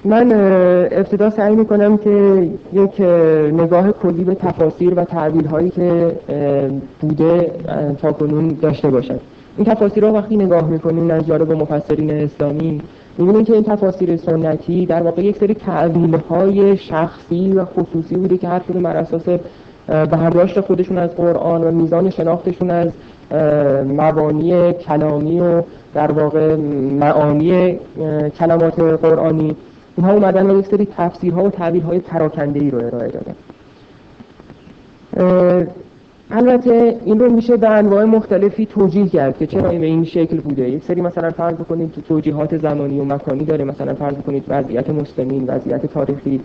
من 0.06 0.32
ابتدا 0.92 1.30
سعی 1.30 1.56
می‌کنم 1.56 1.98
که 1.98 2.48
یک 2.74 3.02
نگاه 3.54 3.92
کلی 3.92 4.24
به 4.24 4.36
تفاسیر 4.36 4.94
و 4.94 5.04
تعبیل 5.04 5.46
هایی 5.46 5.70
که 5.70 6.16
بوده 7.02 7.52
تا 8.02 8.12
کنون 8.12 8.58
داشته 8.62 8.90
باشم. 8.90 9.20
این 9.58 9.66
تفاسیر 9.66 10.06
رو 10.08 10.14
وقتی 10.14 10.38
نگاه 10.38 10.70
می‌کنیم 10.70 11.12
از 11.12 11.28
جانب 11.28 11.52
مفسرین 11.52 12.12
اسلامی 12.12 12.82
می‌بینیم 13.18 13.46
که 13.46 13.54
این 13.54 13.64
تفاسیر 13.64 14.18
سنتی 14.18 14.86
در 14.86 15.02
واقع 15.02 15.22
یک 15.22 15.38
سری 15.38 15.54
تعبیل 15.54 16.18
های 16.30 16.78
شخصی 16.78 17.54
و 17.54 17.66
خصوصی 17.66 18.16
بوده 18.16 18.38
که 18.38 18.48
هر 18.48 18.60
کدوم 18.60 18.84
بر 18.84 18.98
اساس 18.98 19.24
برداشت 19.88 20.62
خودشون 20.62 20.98
از 20.98 21.16
قرآن 21.16 21.64
و 21.64 21.72
میزان 21.72 22.10
شناختشون 22.10 22.72
از 22.72 22.90
مبانی 23.88 24.74
کلامی 24.74 25.40
و 25.40 25.62
در 25.94 26.12
واقع 26.12 26.56
معانی 27.00 27.80
کلمات 28.40 28.80
قرآنی 28.80 29.56
اینها 29.98 30.14
اومدن 30.14 30.52
و 30.52 30.60
یک 30.60 30.68
سری 30.68 30.88
تفسیرها 30.98 31.44
و 31.44 31.50
تعبیرهای 31.50 32.00
پراکنده 32.00 32.60
ای 32.60 32.72
رو 32.72 32.78
ارائه 32.78 33.12
دادن. 33.12 33.36
البته 36.32 36.96
این 37.06 37.20
رو 37.20 37.32
میشه 37.34 37.58
به 37.58 37.70
انواع 37.70 38.04
مختلفی 38.04 38.66
توجیه 38.66 39.08
کرد 39.08 39.38
که 39.38 39.48
چرا 39.48 39.70
به 39.70 39.86
این 39.86 40.04
شکل 40.04 40.38
بوده. 40.38 40.70
یک 40.70 40.84
سری 40.84 41.02
مثلا 41.02 41.32
فرض 41.32 41.56
بکنید 41.56 41.94
که 41.94 42.02
توجیهات 42.02 42.58
زمانی 42.58 43.00
و 43.00 43.04
مکانی 43.04 43.46
داره. 43.46 43.64
مثلا 43.64 43.94
فرض 43.94 44.16
کنید 44.28 44.44
وضعیت 44.48 44.90
مسلمین 44.90 45.44
وضعیت 45.48 45.86
تاریخی. 45.86 46.42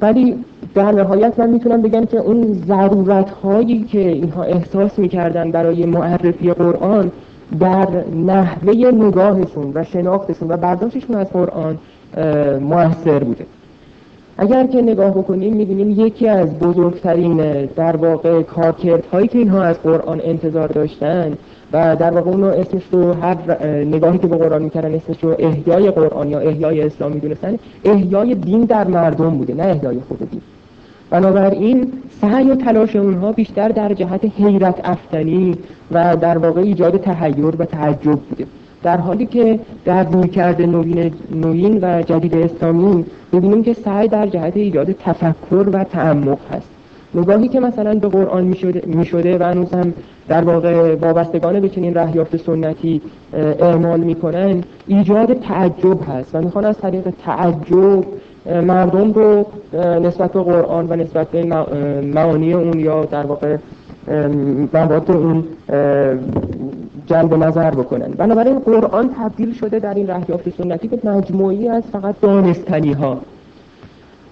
ولی 0.00 0.44
در 0.74 0.92
نهایت 0.92 1.38
من 1.38 1.50
می‌تونم 1.50 1.82
بگم 1.82 2.04
که 2.04 2.18
اون 2.18 2.62
ضرورت 2.66 3.30
هایی 3.30 3.82
که 3.82 4.08
اینها 4.08 4.42
احساس 4.42 4.98
می‌کردن 4.98 5.50
برای 5.50 5.86
معرفی 5.86 6.52
قرآن 6.52 7.10
در 7.60 7.88
نحوه 8.26 8.74
نگاهشون 8.90 9.72
و 9.74 9.84
شناختشون 9.84 10.48
و 10.48 10.56
برداشتشون 10.56 11.16
از 11.16 11.30
قرآن 11.30 11.78
موثر 12.60 13.18
بوده. 13.18 13.46
اگر 14.38 14.66
که 14.66 14.82
نگاه 14.82 15.10
بکنیم 15.10 15.56
می‌بینیم 15.56 15.90
یکی 15.90 16.28
از 16.28 16.58
بزرگترین 16.58 17.66
در 17.66 17.96
واقع 17.96 18.42
کارکردهایی 18.42 19.28
که 19.28 19.38
اینها 19.38 19.62
از 19.62 19.82
قرآن 19.82 20.20
انتظار 20.24 20.68
داشتن 20.68 21.32
و 21.72 21.96
در 21.96 22.10
واقع 22.10 22.30
اونو 22.30 22.46
اسمش 22.46 22.82
رو 22.92 23.12
هر 23.12 23.66
نگاهی 23.66 24.18
که 24.18 24.26
به 24.26 24.36
قرآن 24.36 24.62
می‌کردن 24.62 24.94
اسمش 24.94 25.16
رو 25.24 25.36
احیای 25.38 25.90
قرآن 25.90 26.28
یا 26.28 26.38
احیای 26.38 26.82
اسلام 26.82 27.12
می‌دونستن 27.12 27.58
احیای 27.84 28.34
دین 28.34 28.64
در 28.64 28.86
مردم 28.86 29.30
بوده 29.30 29.54
نه 29.54 29.62
احیای 29.62 29.98
خود 30.08 30.30
دین. 30.30 30.40
بنابراین 31.10 31.92
سعی 32.20 32.50
و 32.50 32.54
تلاش 32.54 32.96
اونها 32.96 33.32
بیشتر 33.32 33.68
در 33.68 33.94
جهت 33.94 34.24
حیرت 34.38 34.80
افتنی 34.84 35.58
و 35.92 36.16
در 36.16 36.38
واقع 36.38 36.60
ایجاد 36.60 36.96
تحیر 36.96 37.54
و 37.58 37.64
تعجب 37.64 38.18
بوده. 38.20 38.46
در 38.82 38.96
حالی 38.96 39.26
که 39.26 39.58
در 39.84 40.04
رویکرد 40.04 40.62
نوین, 40.62 41.12
نوین 41.34 41.78
و 41.82 42.02
جدید 42.02 42.36
اسلامی 42.36 43.04
می‌بینیم 43.32 43.62
که 43.62 43.74
سعی 43.74 44.08
در 44.08 44.26
جهت 44.26 44.56
ایجاد 44.56 44.92
تفکر 44.92 45.68
و 45.72 45.84
تعمق 45.84 46.38
هست. 46.52 46.68
نگاهی 47.14 47.48
که 47.48 47.60
مثلا 47.60 47.94
به 47.94 48.08
قرآن 48.08 48.54
می‌شده 48.86 49.38
و 49.38 49.42
هنوز 49.42 49.74
هم 49.74 49.92
در 50.28 50.44
واقع 50.44 50.94
وابستگان 50.94 51.60
به 51.60 51.68
چنین 51.68 51.94
رهیافت 51.94 52.36
سنتی 52.36 53.00
اعمال 53.60 54.00
می‌کنن 54.00 54.64
ایجاد 54.86 55.32
تعجب 55.32 55.98
هست 56.08 56.34
و 56.34 56.40
می‌خوان 56.40 56.64
از 56.64 56.78
طریق 56.78 57.04
تعجب 57.24 58.04
مردم 58.46 59.12
رو 59.12 59.46
نسبت 60.02 60.32
به 60.32 60.42
قرآن 60.42 60.86
و 60.88 60.96
نسبت 60.96 61.28
به 61.28 61.44
معانی 62.02 62.52
اون 62.52 62.80
یا 62.80 63.04
در 63.04 63.26
واقع 63.26 63.56
مواد 64.72 65.10
اون 65.10 65.44
جلب 67.06 67.34
نظر 67.34 67.70
بکنن. 67.70 68.08
بنابراین 68.08 68.58
قرآن 68.58 69.10
تبدیل 69.18 69.54
شده 69.54 69.78
در 69.78 69.94
این 69.94 70.06
رهیافت 70.06 70.62
سنتی 70.62 70.88
به 70.88 71.10
مجموعی 71.10 71.68
از 71.68 71.82
فقط 71.92 72.14
دانستنی 72.20 72.92
ها 72.92 73.18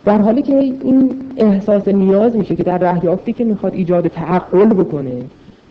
در 0.04 0.18
حالی 0.18 0.42
که 0.42 0.56
این 0.56 1.10
احساس 1.36 1.88
نیاز 1.88 2.36
میشه 2.36 2.56
که 2.56 2.62
در 2.62 2.78
رهیافتی 2.78 3.32
که 3.32 3.44
می‌خواد 3.44 3.74
ایجاد 3.74 4.08
تعقل 4.08 4.66
بکنه 4.68 5.12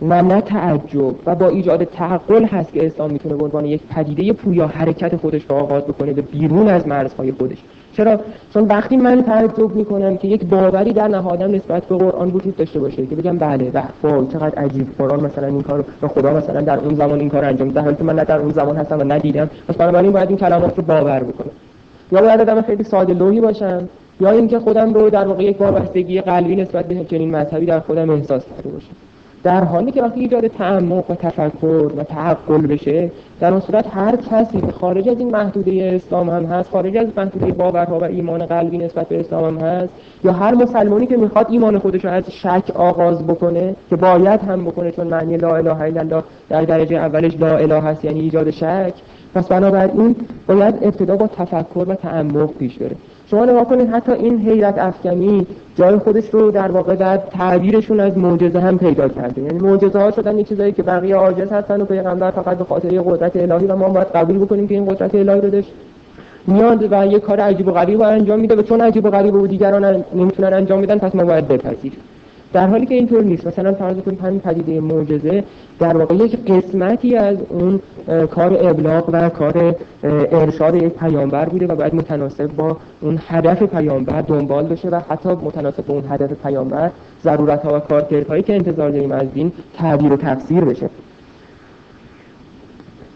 و 0.10 0.22
نه 0.22 0.42
تعجب 0.42 1.16
و 1.26 1.36
با 1.36 1.48
ایجاد 1.48 1.84
تعقل 1.84 2.46
هست 2.46 2.74
که 2.74 2.86
اسلام 2.86 3.12
می‌تونه 3.12 3.36
به 3.36 3.44
عنوان 3.44 3.66
یک 3.66 3.82
پدیده 3.90 4.34
پویا 4.34 4.68
حرکت 4.68 5.16
خودش 5.16 5.42
رو 5.50 5.56
آغاز 5.56 5.84
بکنه 5.84 6.14
به 6.14 6.22
بیرون 6.22 6.68
از 6.68 6.88
مرزهای 6.88 7.32
خودش. 7.32 7.58
چرا؟ 7.98 8.20
چون 8.54 8.64
وقتی 8.64 8.98
من 8.98 9.24
تعجب 9.24 9.76
می‌کنم 9.76 10.18
که 10.18 10.28
یک 10.28 10.46
باوری 10.46 10.94
در 10.94 11.08
نهادم 11.08 11.52
نسبت 11.56 11.86
به 11.86 11.98
قرآن 11.98 12.32
وجود 12.32 12.56
داشته 12.56 12.80
باشه 12.80 13.06
که 13.06 13.16
بگم 13.16 13.38
بله 13.38 13.72
وای 14.04 14.28
چقدر 14.28 14.60
عجیب. 14.60 14.88
قرآن 14.98 15.24
مثلا 15.24 15.48
این 15.48 15.62
کارو 15.62 15.84
و 16.02 16.08
خدا 16.08 16.34
مثلا 16.34 16.62
در 16.62 16.80
اون 16.80 16.96
زمان 16.96 17.20
این 17.20 17.30
کار 17.30 17.46
انجام 17.46 17.70
ده 17.70 17.82
حالی 17.82 17.96
که 17.96 18.04
من 18.04 18.16
نه 18.16 18.24
در 18.24 18.40
اون 18.40 18.52
زمان 18.52 18.78
هستم 18.78 19.00
و 19.00 19.04
ندیدم. 19.04 19.50
پس 19.68 19.76
بنابراین 19.76 20.12
باید 20.12 20.30
این 20.30 20.38
کلمات 20.38 20.78
رو 20.78 20.84
باور 20.84 21.24
بکنم. 21.24 21.52
یا 22.12 22.22
باید 22.22 22.42
آدم 22.42 22.62
خیلی 22.62 22.84
ساده 22.84 23.14
لوحی 23.14 23.42
باشم 23.42 23.90
یا 24.22 24.32
اینکه 24.32 24.60
خودم 24.60 24.94
رو 24.94 25.10
در 25.10 25.28
واقع 25.28 25.44
یک 25.44 25.62
وابستگی 25.62 26.22
قلبی 26.22 26.56
نسبت 26.56 26.86
به 26.86 27.06
چنین 27.06 27.36
مذهبی 27.36 27.66
در 27.66 27.80
خودم 27.80 28.10
احساس 28.10 28.44
کرده 28.58 28.70
در 29.44 29.64
حالی 29.64 29.92
که 29.92 30.02
وقتی 30.02 30.20
ایجاد 30.20 30.48
تعمق 30.48 31.12
و 31.12 31.16
تفکر 31.16 31.92
و 31.98 32.04
تعقل 32.04 32.62
بشه 32.68 33.12
در 33.40 33.52
اون 33.52 33.60
صورت 33.60 33.86
هر 33.96 34.16
کسی 34.16 34.62
که 34.62 34.72
خارج 34.72 35.10
از 35.10 35.20
این 35.20 35.32
محدوده 35.32 35.92
اسلام 35.96 36.30
هم 36.30 36.46
هست 36.46 36.70
خارج 36.70 36.98
از 36.98 37.08
محدوده 37.18 37.52
باورها 37.52 38.00
و 38.00 38.04
ایمان 38.04 38.46
قلبی 38.46 38.78
نسبت 38.78 39.08
به 39.08 39.20
اسلام 39.20 39.58
هم 39.58 39.68
هست 39.68 39.94
یا 40.24 40.32
هر 40.32 40.56
مسلمانی 40.56 41.08
که 41.08 41.18
می‌خواد 41.18 41.48
ایمان 41.50 41.80
خودش 41.80 42.06
رو 42.06 42.12
از 42.12 42.24
شک 42.32 42.72
آغاز 42.76 43.28
بکنه 43.28 43.76
که 43.90 43.96
باید 43.96 44.42
هم 44.42 44.66
بکنه 44.66 44.92
چون 44.92 45.08
معنی 45.08 45.38
لا 45.38 45.56
اله 45.56 45.82
الا 45.82 46.02
الله 46.02 46.24
در 46.50 46.62
درجه 46.62 46.96
اولش 46.96 47.40
لا 47.40 47.58
اله 47.58 47.82
هست 47.82 48.06
یعنی 48.06 48.20
ایجاد 48.20 48.52
شک 48.52 48.94
پس 49.36 49.48
بنابراین 49.48 50.16
باید 50.48 50.76
ابتدا 50.82 51.16
با 51.16 51.28
تفکر 51.28 51.86
و 51.88 51.96
تعمق 51.96 52.54
پیش 52.60 52.78
بره. 52.78 52.96
شما 53.32 53.46
نگاه 53.46 53.66
کنید 53.66 53.90
حتی 53.90 54.12
این 54.12 54.40
حیرت 54.40 54.78
افکنی 54.78 55.48
جای 55.76 55.98
خودش 55.98 56.30
رو 56.30 56.52
در 56.52 56.72
واقع 56.72 56.96
در 56.96 57.18
تعبیرشون 57.18 58.00
از 58.00 58.18
معجزه 58.18 58.60
هم 58.60 58.78
پیدا 58.78 59.08
کرده. 59.08 59.42
یعنی 59.42 59.60
معجزه 59.60 60.00
ها 60.00 60.12
شدن 60.12 60.38
یه 60.38 60.44
چیزایی 60.44 60.72
که 60.72 60.84
بقیه 60.84 61.16
عاجز 61.16 61.52
هستن 61.52 61.82
و 61.82 61.86
پیغمبر 61.86 62.32
فقط 62.32 62.58
به 62.58 62.64
خاطر 62.64 63.02
قدرت 63.02 63.36
الهی 63.36 63.66
و 63.66 63.76
ما 63.76 63.90
باید 63.90 64.08
قبول 64.08 64.38
بکنیم 64.38 64.68
که 64.68 64.74
این 64.74 64.86
قدرت 64.86 65.16
الهی 65.16 65.42
رو 65.42 65.50
داشت 65.50 65.72
میاد 66.48 66.88
و 66.92 67.06
یه 67.06 67.20
کار 67.20 67.40
عجیب 67.40 67.68
و 67.68 67.72
غریب 67.72 68.04
رو 68.04 68.10
انجام 68.10 68.40
میده 68.40 68.56
و 68.56 68.62
چون 68.62 68.82
عجیب 68.82 69.06
و 69.06 69.10
غریب 69.10 69.34
و 69.34 69.48
دیگران 69.48 70.04
نمی‌تونن 70.16 70.54
انجام 70.54 70.80
میدن 70.80 70.98
پس 70.98 71.16
ما 71.16 71.24
باید 71.24 71.48
بپذیریم 71.48 72.00
در 72.54 72.68
حالی 72.68 72.86
که 72.86 72.96
اینطور 72.96 73.24
نیست. 73.24 73.48
مثلا 73.48 73.74
فرض 73.74 73.98
کنید 73.98 74.20
همین 74.20 74.40
پدیده 74.40 74.82
معجزه 74.82 75.44
در 75.80 75.98
واقع 75.98 76.16
یک 76.16 76.52
قسمتی 76.52 77.16
از 77.16 77.38
اون 77.50 77.80
کار 78.28 78.70
ابلاغ 78.70 79.10
و 79.14 79.30
کار 79.30 79.76
ارشاد 80.04 80.76
یک 80.76 80.94
پیامبر 80.94 81.46
بوده 81.46 81.68
و 81.68 81.76
باید 81.76 81.96
متناسب 81.96 82.48
با 82.48 82.78
اون 83.02 83.20
هدف 83.28 83.64
پیامبر 83.64 84.22
دنبال 84.22 84.68
بشه 84.68 84.90
و 84.90 85.00
حتی 85.10 85.30
متناسب 85.30 85.86
با 85.86 85.94
اون 85.94 86.04
هدف 86.10 86.34
پیامبر 86.44 86.92
ضرورت 87.24 87.66
ها 87.66 87.76
و 87.76 87.80
کارکردهایی 87.80 88.44
که 88.44 88.56
انتظار 88.56 88.90
داریم 88.90 89.12
از 89.12 89.34
دین 89.34 89.52
تعبیر 89.78 90.14
و 90.14 90.18
تفسیر 90.18 90.66
بشه. 90.66 90.90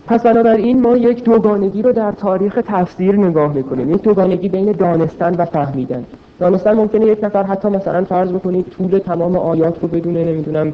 پس 0.08 0.24
بنابراین 0.24 0.82
ما 0.82 0.98
یک 0.98 1.24
دوگانگی 1.24 1.82
رو 1.82 1.92
در 1.92 2.12
تاریخ 2.12 2.60
تفسیر 2.68 3.16
نگاه 3.16 3.54
می‌کنیم. 3.54 3.92
یک 3.92 4.02
دوگانگی 4.02 4.50
بین 4.50 4.72
دانستن 4.72 5.36
و 5.36 5.46
فهمیدن. 5.46 6.06
دانستن 6.40 6.74
ممکنه 6.74 7.06
یک 7.06 7.24
نفر 7.24 7.44
حتی 7.44 7.68
مثلا 7.68 8.04
فرض 8.04 8.32
بکنید 8.32 8.66
طول 8.78 9.00
تمام 9.00 9.36
آیات 9.36 9.82
رو 9.82 9.88
بدونه 9.88 10.24
نمی‌دونم 10.24 10.74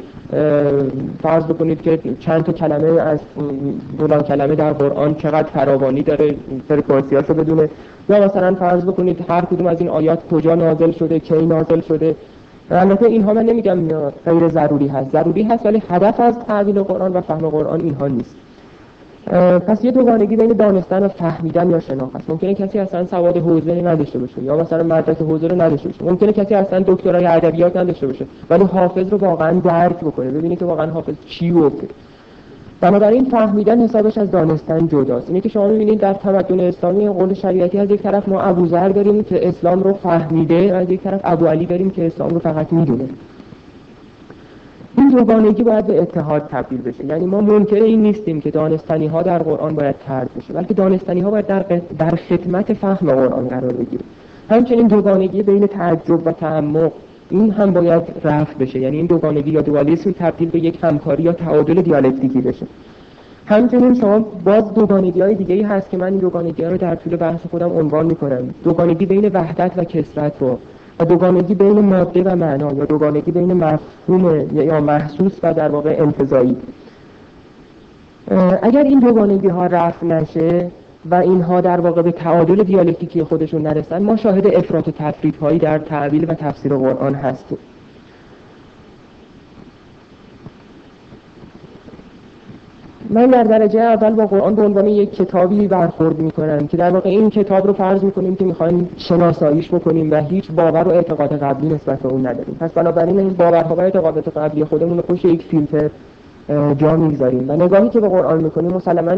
فرض 1.24 1.44
بکنید 1.44 1.82
که 1.82 2.00
چند 2.20 2.44
تا 2.44 2.52
کلمه 2.52 3.02
از 3.02 3.20
فلان 3.98 4.22
کلمه 4.22 4.56
در 4.56 4.74
قرآن 4.74 5.16
چقدر 5.16 5.48
فراوانی 5.48 6.04
داره 6.04 6.36
فرکانسیاش 6.68 7.26
رو 7.26 7.36
بدونه. 7.36 7.70
یا 8.10 8.26
مثلا 8.26 8.56
فرض 8.56 8.84
بکنید 8.84 9.26
هر 9.30 9.42
کدوم 9.42 9.68
از 9.68 9.80
این 9.80 9.90
آیات 9.90 10.20
کجا 10.32 10.56
نازل 10.56 10.92
شده 10.92 11.20
کی 11.20 11.46
نازل 11.46 11.82
شده. 11.82 12.16
البته 12.72 13.06
اینها 13.06 13.34
من 13.34 13.44
نمیگم 13.44 13.88
غیر 14.26 14.48
ضروری 14.48 14.88
هست. 14.88 15.12
ضروری 15.12 15.44
هست 15.44 15.66
ولی 15.66 15.84
هدف 15.90 16.20
از 16.20 16.40
تعویل 16.40 16.82
قرآن 16.82 17.14
و 17.14 17.22
فهم 17.22 17.50
قرآن 17.50 17.82
اینها 17.82 18.08
نیست. 18.08 18.36
پس 19.68 19.86
یه 19.86 19.92
دوگانگی 19.92 20.36
بین 20.36 20.54
دانستن 20.54 21.04
و 21.04 21.08
فهمیدن 21.08 21.70
یا 21.70 21.80
شناخت. 21.80 22.30
ممکنه 22.30 22.54
کسی 22.54 22.80
اصلا 22.80 23.06
سواد 23.06 23.38
حوزه 23.38 23.82
نداشته 23.82 24.20
باشه 24.20 24.44
یا 24.44 24.58
مثلا 24.58 24.84
مدرک 24.84 25.18
حوزه 25.18 25.48
رو 25.48 25.62
نداشته 25.62 25.90
باشه. 25.90 26.04
ممکنه 26.04 26.34
کسی 26.34 26.54
اصلا 26.54 26.84
دکترای 26.88 27.26
ادبیات 27.26 27.78
نداشته 27.78 28.08
باشه 28.08 28.26
ولی 28.50 28.64
حافظ 28.64 29.10
رو 29.10 29.18
واقعا 29.18 29.60
درک 29.60 29.98
بکنه 29.98 30.32
ببینید 30.32 30.60
که 30.60 30.66
واقعا 30.66 30.92
حافظ 30.92 31.14
چی 31.26 31.52
گفته. 31.52 31.88
بنابراین 32.82 33.26
فهمیدن 33.26 33.82
حسابش 33.82 34.18
از 34.18 34.32
دانستن 34.32 34.88
جداست. 34.88 35.28
اینه 35.28 35.42
که 35.42 35.50
شما 35.50 35.68
می‌بینید 35.68 36.00
در 36.00 36.14
تمدن 36.14 36.60
اسلامی 36.60 37.08
قول 37.08 37.34
شریعتی 37.34 37.78
از 37.78 37.92
یک 37.92 38.02
طرف 38.02 38.30
ما 38.30 38.42
ابوذر 38.42 38.90
داریم 38.90 39.24
که 39.24 39.48
اسلام 39.48 39.84
رو 39.84 39.94
فهمیده 39.94 40.76
از 40.76 40.92
یک 40.92 41.02
طرف 41.02 41.22
ابو 41.24 41.46
علی 41.46 41.66
داریم 41.66 41.90
که 41.90 42.08
اسلام 42.08 42.30
رو 42.30 42.40
فقط 42.40 42.74
می‌دونه. 42.74 43.06
این 44.98 45.10
دوگانگی 45.10 45.64
باید 45.64 45.88
به 45.88 46.02
اتحاد 46.02 46.48
تبدیل 46.52 46.82
بشه. 46.82 47.06
یعنی 47.06 47.26
ما 47.26 47.42
منکر 47.42 47.76
این 47.76 48.02
نیستیم 48.02 48.42
که 48.42 48.52
دانستنی 48.52 49.08
ها 49.08 49.22
در 49.22 49.40
قرآن 49.40 49.76
باید 49.76 49.96
ترد 50.08 50.30
بشه 50.38 50.54
بلکه 50.54 50.74
دانستنی 50.74 51.22
ها 51.22 51.32
باید 51.32 51.48
در, 51.48 51.66
در 52.00 52.16
خدمت 52.16 52.74
فهم 52.74 53.12
قرآن 53.12 53.48
قرار 53.48 53.74
بگیره. 53.74 54.04
همچنین 54.50 54.88
دوگانگی 54.88 55.44
بین 55.44 55.68
تعجب 55.68 56.28
و 56.28 56.32
تعمق 56.32 56.92
این 57.30 57.52
هم 57.52 57.74
باید 57.74 58.02
رفع 58.24 58.54
بشه. 58.60 58.80
یعنی 58.80 58.98
این 58.98 59.06
دوگانگی 59.06 59.52
یا 59.52 59.62
دوالیسم 59.62 60.12
تبدیل 60.12 60.50
به 60.50 60.60
یک 60.60 60.80
همکاری 60.84 61.24
یا 61.24 61.34
تعادل 61.34 61.82
دیالکتیکی 61.82 62.42
بشه. 62.42 62.66
همچنین 63.46 63.94
شما 63.94 64.20
باز 64.20 64.74
دوگانگی 64.74 65.22
های 65.22 65.36
دیگه 65.36 65.56
ای 65.56 65.62
هست 65.62 65.90
که 65.90 65.98
من 65.98 66.08
این 66.08 66.18
دوگانگی 66.18 66.64
ها 66.64 66.70
رو 66.70 66.78
در 66.78 66.96
طول 66.96 67.16
بحث 67.16 67.40
خودم 67.52 67.70
عنوان 67.70 68.06
می‌کنم. 68.06 68.54
دوگانگی 68.64 69.06
بین 69.06 69.32
وحدت 69.34 69.72
و 69.78 69.84
کسرت 69.84 70.34
رو. 70.40 70.58
دوگانگی 71.06 71.56
بین 71.56 71.80
ماده 71.80 72.24
و 72.24 72.36
معنا 72.36 72.74
یا 72.74 72.86
دوگانگی 72.86 73.32
بین 73.32 73.54
مفهوم 73.54 74.50
یا 74.54 74.82
محسوس 74.82 75.34
و 75.44 75.54
در 75.54 75.70
واقع 75.70 75.96
انتظایی. 76.00 76.58
اگر 78.62 78.84
این 78.84 79.00
دوگانگی 79.00 79.48
ها 79.48 79.66
رفع 79.66 80.06
نشه 80.06 80.72
و 81.06 81.16
اینها 81.16 81.62
در 81.62 81.80
واقع 81.80 82.02
به 82.02 82.12
تعادل 82.12 82.64
دیالکتیکی 82.64 83.24
خودشون 83.24 83.62
نرسن 83.62 84.04
ما 84.04 84.16
شاهد 84.16 84.48
افراط 84.48 84.88
و 84.88 84.92
تفرید 84.92 85.36
هایی 85.36 85.60
در 85.60 85.80
تعبیل 85.80 86.26
و 86.30 86.34
تفسیر 86.34 86.76
قرآن 86.76 87.16
هستیم. 87.16 87.58
من 93.12 93.28
در 93.28 93.44
درجه 93.44 93.80
اول 93.80 94.10
با 94.10 94.26
قرآن 94.26 94.56
به 94.56 94.62
عنوان 94.62 94.88
یک 94.88 95.16
کتابی 95.16 95.68
برخورد 95.68 96.20
می‌کنم 96.20 96.68
که 96.68 96.78
در 96.78 96.90
واقع 96.90 97.10
این 97.10 97.30
کتاب 97.30 97.68
رو 97.68 97.74
فرض 97.74 98.04
می‌کنیم 98.04 98.36
که 98.36 98.46
می‌خوایم 98.46 98.90
شناساییش 98.98 99.70
بکنیم 99.70 100.12
و 100.12 100.22
هیچ 100.22 100.52
باور 100.52 100.88
و 100.88 100.90
اعتقاد 100.90 101.34
قبلی 101.34 101.70
نسبت 101.70 102.00
به 102.00 102.10
اون 102.10 102.28
نداریم. 102.28 102.58
پس 102.60 102.72
بنابراین 102.72 103.20
این 103.20 103.30
باورها 103.30 103.76
و 103.76 103.82
اعتقادات 103.82 104.38
قبلی 104.38 104.64
خودمون 104.64 104.98
رو 104.98 105.04
پشت 105.04 105.26
یک 105.26 105.44
فیلتر 105.44 105.90
جا 106.78 106.96
می‌گذاریم. 106.96 107.50
و 107.50 107.54
نگاهی 107.54 107.90
که 107.90 108.00
به 108.00 108.10
قرآن 108.10 108.44
می‌کنیم 108.44 108.72
مسلما 108.72 109.18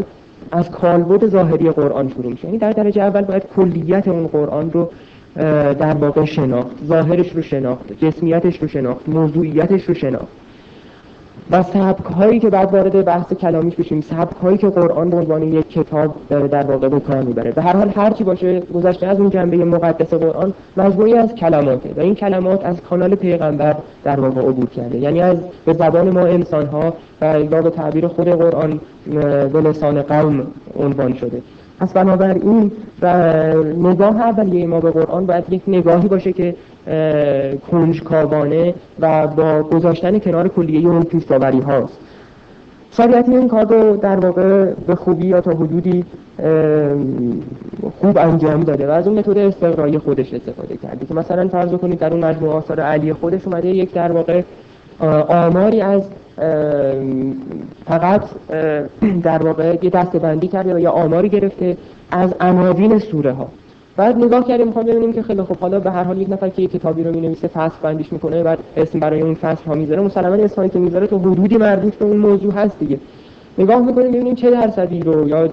از 0.51 0.71
کالبد 0.71 1.25
ظاهری 1.25 1.71
قرآن 1.71 2.09
شروع 2.09 2.31
میشه. 2.31 2.45
یعنی 2.45 2.57
در 2.57 2.71
درجه 2.71 3.01
اول 3.01 3.21
باید 3.21 3.43
کلیت 3.55 4.07
اون 4.07 4.27
قرآن 4.27 4.71
رو 4.71 4.89
در 5.73 5.93
واقع 5.93 6.25
شناخت 6.25 6.85
ظاهرش 6.87 7.35
رو 7.35 7.41
شناخت 7.41 8.05
جسمیتش 8.05 8.61
رو 8.61 8.67
شناخت 8.67 9.09
موضوعیتش 9.09 9.83
رو 9.83 9.93
شناخت. 9.93 10.42
و 11.51 11.63
سبک 11.63 12.05
هایی 12.05 12.39
که 12.39 12.49
بعد 12.49 12.73
وارد 12.73 13.05
بحث 13.05 13.33
کلامیش 13.33 13.75
بشیم 13.75 14.01
سبک 14.01 14.35
هایی 14.43 14.57
که 14.57 14.69
قرآن 14.69 15.09
به 15.09 15.17
عنوان 15.17 15.43
یک 15.43 15.69
کتاب 15.69 16.15
در 16.29 16.63
واقع 16.63 16.87
به 16.87 16.99
کار 16.99 17.21
می‌بره. 17.21 17.51
به 17.51 17.61
هر 17.61 17.75
حال 17.75 17.91
هر 17.95 18.11
چی 18.11 18.23
باشه 18.23 18.59
گذشته 18.59 19.07
از 19.07 19.19
اون 19.19 19.29
جنبه 19.29 19.57
مقدس 19.57 20.13
قرآن 20.13 20.53
مجموعی 20.77 21.13
از 21.13 21.35
کلماته 21.35 21.89
و 21.97 21.99
این 21.99 22.15
کلمات 22.15 22.65
از 22.65 22.81
کانال 22.81 23.15
پیغمبر 23.15 23.75
در 24.03 24.19
واقع 24.19 24.41
عبور 24.41 24.65
کرده. 24.65 24.97
یعنی 24.97 25.21
از 25.21 25.37
به 25.65 25.73
زبان 25.73 26.09
ما 26.09 26.21
انسان 26.21 26.65
ها 26.65 26.93
و 27.21 27.61
به 27.61 27.69
تعبیر 27.69 28.07
خود 28.07 28.27
قرآن 28.27 28.79
به 29.53 29.61
لسان 29.61 30.01
قوم 30.01 30.47
عنوان 30.79 31.13
شده. 31.13 31.41
پس 31.79 31.93
بنابراین 31.93 32.71
نگاه 33.77 34.21
اولیه 34.21 34.67
ما 34.67 34.79
به 34.79 34.91
قرآن 34.91 35.25
باید 35.25 35.43
یک 35.49 35.61
نگاهی 35.67 36.07
باشه 36.07 36.33
که 36.33 36.55
کنجکاوانه 37.71 38.73
و 38.99 39.27
با 39.27 39.63
گذاشتن 39.63 40.19
کنار 40.19 40.47
کلیه 40.47 40.89
اون 40.89 41.03
پیشتاوری 41.03 41.59
هاست. 41.59 41.97
شریعتی 42.91 43.31
این 43.37 43.47
کار 43.47 43.65
رو 43.65 43.97
در 43.97 44.19
واقع 44.19 44.65
به 44.87 44.95
خوبی 44.95 45.27
یا 45.27 45.41
تا 45.41 45.51
حدودی 45.51 46.05
خوب 48.01 48.17
انجام 48.17 48.63
داده 48.63 48.87
و 48.87 48.91
از 48.91 49.07
اون 49.07 49.19
متد 49.19 49.37
استقرایی 49.37 49.97
خودش 49.97 50.33
استفاده 50.33 50.77
کرده 50.77 51.05
که 51.05 51.13
مثلا 51.13 51.47
فرض 51.47 51.71
کنید 51.71 51.99
در 51.99 52.13
اون 52.13 52.25
مجموعه 52.25 52.53
آثار 52.53 52.79
علی 52.79 53.13
خودش 53.13 53.47
اومده 53.47 53.67
یک 53.67 53.93
در 53.93 54.11
واقع 54.11 54.41
آماری 55.27 55.81
از 55.81 56.01
فقط 57.85 58.21
در 59.23 59.43
واقع 59.43 59.77
یه 59.81 59.89
دسته 59.89 60.19
بندی 60.19 60.47
کرده 60.47 60.81
یا 60.81 60.91
آماری 60.91 61.29
گرفته 61.29 61.77
از 62.11 62.33
عناوین 62.39 62.99
سوره 62.99 63.31
ها 63.31 63.47
بعد 63.97 64.17
نگاه 64.17 64.47
کردیم 64.47 64.67
می‌خوام 64.67 64.85
ببینیم 64.85 65.13
که 65.13 65.21
خیلی 65.21 65.41
خوب 65.41 65.57
حالا 65.57 65.79
به 65.79 65.91
هر 65.91 66.03
حال 66.03 66.21
یک 66.21 66.29
نفر 66.29 66.49
که 66.49 66.61
یک 66.61 66.71
کتابی 66.71 67.03
رو 67.03 67.11
می‌نویسه 67.11 67.47
فصل 67.47 67.75
بندیش 67.81 68.13
می‌کنه 68.13 68.43
بعد 68.43 68.59
اسم 68.77 68.99
برای 68.99 69.21
اون 69.21 69.33
فصل 69.33 69.65
ها 69.65 69.73
می‌ذاره 69.73 70.01
مسلما 70.01 70.35
اسمی 70.35 70.69
که 70.69 70.79
می‌ذاره 70.79 71.07
تو 71.07 71.17
حدودی 71.19 71.57
مربوط 71.57 71.95
به 71.95 72.05
اون 72.05 72.17
موضوع 72.17 72.53
هست 72.53 72.79
دیگه. 72.79 72.99
نگاه 73.57 73.81
می‌کنیم 73.81 74.11
ببینیم 74.11 74.35
چه 74.35 74.51
درصدی 74.51 74.99
رو 74.99 75.29
یا 75.29 75.49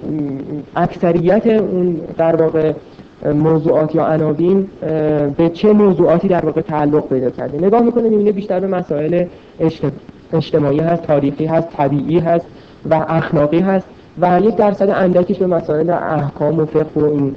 اکثریت 0.77 1.47
اون 1.47 2.01
در 2.19 2.37
واقع 2.37 2.73
موضوعات 3.25 3.95
یا 3.95 4.07
عناوین 4.07 4.67
به 5.37 5.49
چه 5.55 5.73
موضوعاتی 5.73 6.29
در 6.29 6.45
واقع 6.45 6.61
تعلق 6.61 7.09
پیدا 7.09 7.31
کرده. 7.31 7.67
نگاه 7.67 7.83
می‌کنه 7.83 8.09
می‌بینه 8.09 8.33
بیشتر 8.33 8.61
به 8.61 8.67
مسائل 8.67 9.25
اجتماعی 10.33 10.81
هست 10.81 11.03
تاریخی 11.03 11.47
هست 11.47 11.69
طبیعی 11.77 12.19
هست 12.19 12.47
و 12.91 13.05
اخلاقی 13.09 13.61
هست 13.61 13.87
و 14.21 14.41
یک 14.41 14.57
درصد 14.57 14.91
اندکیش 14.91 15.39
به 15.39 15.47
مسائل 15.47 15.91
احکام 15.91 16.59
و 16.59 16.65
فقه 16.65 17.01
و 17.01 17.05
این 17.05 17.35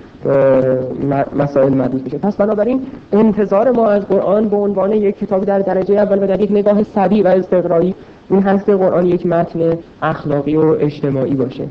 مسائل 1.36 1.74
مربوط 1.74 2.04
میشه. 2.04 2.18
پس 2.18 2.36
بنابراین 2.36 2.82
انتظار 3.14 3.72
ما 3.72 3.88
از 3.88 4.06
قرآن 4.06 4.50
به 4.50 4.56
عنوان 4.56 4.92
یک 4.92 5.20
کتاب 5.20 5.46
در 5.46 5.60
درجه 5.60 5.96
اول 5.96 6.24
و 6.24 6.28
در 6.28 6.42
یک 6.42 6.52
نگاه 6.52 6.84
سریع 6.84 7.24
و 7.24 7.28
استقرایی 7.28 7.96
این 8.30 8.42
هست 8.42 8.66
که 8.66 8.76
قرآن 8.76 9.06
یک 9.06 9.26
متن 9.26 9.78
اخلاقی 10.02 10.56
و 10.56 10.76
اجتماعی 10.80 11.36
باشه. 11.36 11.64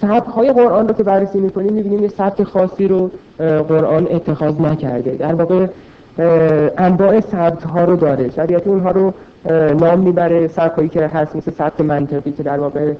سبک 0.00 0.28
های 0.28 0.52
قرآن 0.52 0.88
رو 0.88 0.94
که 0.94 1.02
بررسی 1.02 1.40
می‌کنیم 1.40 1.72
می‌بینیم 1.72 2.02
یه 2.02 2.08
سبک 2.08 2.42
خاصی 2.42 2.88
رو 2.88 3.10
قرآن 3.68 4.06
اتخاذ 4.10 4.60
نکرده. 4.60 5.10
در 5.10 5.34
واقع 5.34 5.66
انواع 6.78 7.20
سبک 7.20 7.62
ها 7.62 7.84
رو 7.84 7.96
داره. 7.96 8.30
شریعت 8.30 8.66
اونها 8.66 8.90
رو 8.90 9.12
نام 9.80 9.98
می‌بره. 9.98 10.48
سبک 10.48 10.90
که 10.90 11.06
هست 11.06 11.36
مثل 11.36 11.50
سبک 11.50 11.80
منطقی 11.80 12.32
که 12.32 12.42
در 12.42 12.58
واقع 12.58 12.92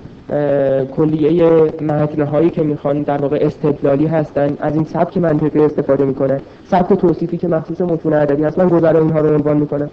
کلیه 0.97 1.51
متن 1.81 2.23
هایی 2.23 2.51
که 2.51 2.63
می‌خوان 2.63 3.03
در 3.03 3.19
واقع 3.19 3.39
استدلالی 3.41 4.07
هستن 4.07 4.57
از 4.61 4.75
این 4.75 4.85
سبک 4.85 5.19
منطقی 5.19 5.65
استفاده 5.65 6.05
می‌کنه 6.05 6.41
سبک 6.71 6.99
توصیفی 6.99 7.39
که 7.39 7.49
مخصوص 7.49 7.81
متون 7.81 8.13
ادبی 8.13 8.43
هست. 8.43 8.59
من 8.59 8.69
گذر 8.69 8.97
اینها 8.97 9.21
رو 9.21 9.35
عنوان 9.35 9.57
می‌کنم. 9.57 9.91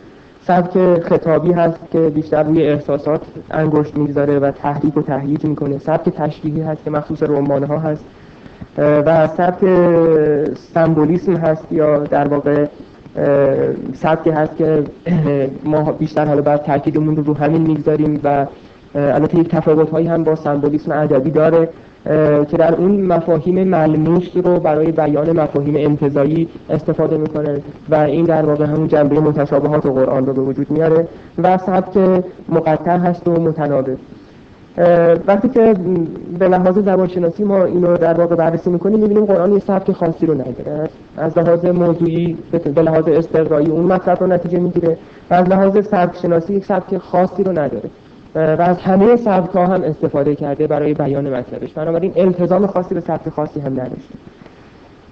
سبک 0.48 1.02
خطابی 1.04 1.52
هست 1.52 1.80
که 1.92 2.00
بیشتر 2.00 2.44
روی 2.44 2.64
احساسات 2.64 3.22
انگشت 3.52 3.98
می‌گذاره 3.98 4.40
و 4.40 4.52
تحریک 4.52 4.98
و 4.98 5.02
تهییج 5.02 5.46
می‌کنه. 5.46 5.78
سبک 5.78 6.10
تشریحی 6.10 6.62
هست 6.62 6.84
که 6.84 6.92
مخصوص 6.92 7.24
رمان 7.24 7.64
ها 7.64 7.80
هست 7.80 8.06
و 8.78 9.28
سبک 9.28 9.66
سمبولیسم 10.74 11.36
هست 11.36 11.72
یا 11.72 11.98
در 11.98 12.28
واقع 12.28 12.66
سبکی 13.94 14.30
هست 14.30 14.58
که 14.58 14.84
ما 15.64 15.92
بیشتر 15.92 16.26
حالا 16.26 16.42
بعد 16.42 16.64
تاکیدمون 16.64 17.16
رو 17.16 17.24
رو 17.24 17.38
همین 17.38 17.62
می‌گذاریم 17.62 18.20
و 18.24 18.46
البته 18.98 19.40
یک 19.40 19.48
تفاوت 19.48 19.90
هایی 19.90 20.08
هم 20.08 20.24
با 20.24 20.36
سمبولیسم 20.36 20.92
ادبی 20.92 21.32
داره 21.32 21.70
که 22.50 22.58
در 22.58 22.76
اون 22.76 23.02
مفاهیم 23.02 23.68
ملموس 23.68 24.28
رو 24.36 24.60
برای 24.60 24.92
بیان 24.92 25.40
مفاهیم 25.40 25.76
انتظایی 25.76 26.48
استفاده 26.70 27.18
می‌کنه 27.18 27.62
و 27.90 27.96
این 27.96 28.26
در 28.26 28.46
واقع 28.46 28.66
همون 28.66 28.88
جنبه 28.88 29.20
متشابهات 29.20 29.86
و 29.86 29.94
قرآن 29.94 30.26
رو 30.26 30.34
به 30.34 30.42
وجود 30.42 30.72
میاره 30.72 31.08
و 31.44 31.58
سبک 31.58 31.98
مقطع 32.50 32.98
هست 32.98 33.28
و 33.28 33.32
متنابه 33.32 33.98
وقتی 35.28 35.50
که 35.50 35.76
به 36.40 36.48
لحاظ 36.48 36.78
زبانشناسی 36.78 37.44
ما 37.44 37.64
اینو 37.64 37.98
در 37.98 38.14
واقع 38.14 38.36
بررسی 38.36 38.70
می‌کنیم 38.70 39.00
می‌بینیم 39.00 39.26
قرآن 39.26 39.54
یه 39.54 39.60
سبک 39.60 39.92
خاصی 39.92 40.26
رو 40.26 40.34
نداره. 40.34 40.90
از 41.18 41.38
لحاظ 41.38 41.66
موضوعی 41.66 42.38
به 42.76 42.82
لحاظ 42.82 43.08
استقرایی 43.08 43.68
اون 43.68 43.86
مطلب 43.86 44.18
رو 44.22 44.28
نتیجه 44.28 44.60
می‌گیره 44.60 44.98
و 45.32 45.34
از 45.34 45.48
لحاظ 45.48 45.88
سبک 45.88 46.18
شناسی 46.22 46.54
یک 46.54 46.66
سبک 46.66 46.98
خاصی 46.98 47.44
رو 47.44 47.52
نداره. 47.52 47.90
و 48.38 48.62
از 48.62 48.78
همه 48.78 49.16
سبک 49.16 49.56
ها 49.56 49.66
هم 49.66 49.84
استفاده 49.84 50.36
کرده 50.36 50.68
برای 50.68 50.94
بیان 50.94 51.34
مطلبش. 51.34 51.74
بنابراین 51.74 52.14
التزام 52.16 52.68
خاصی 52.68 52.96
به 52.96 53.02
سبک 53.02 53.30
خاصی 53.30 53.60
هم 53.60 53.72
نداشته. 53.72 54.16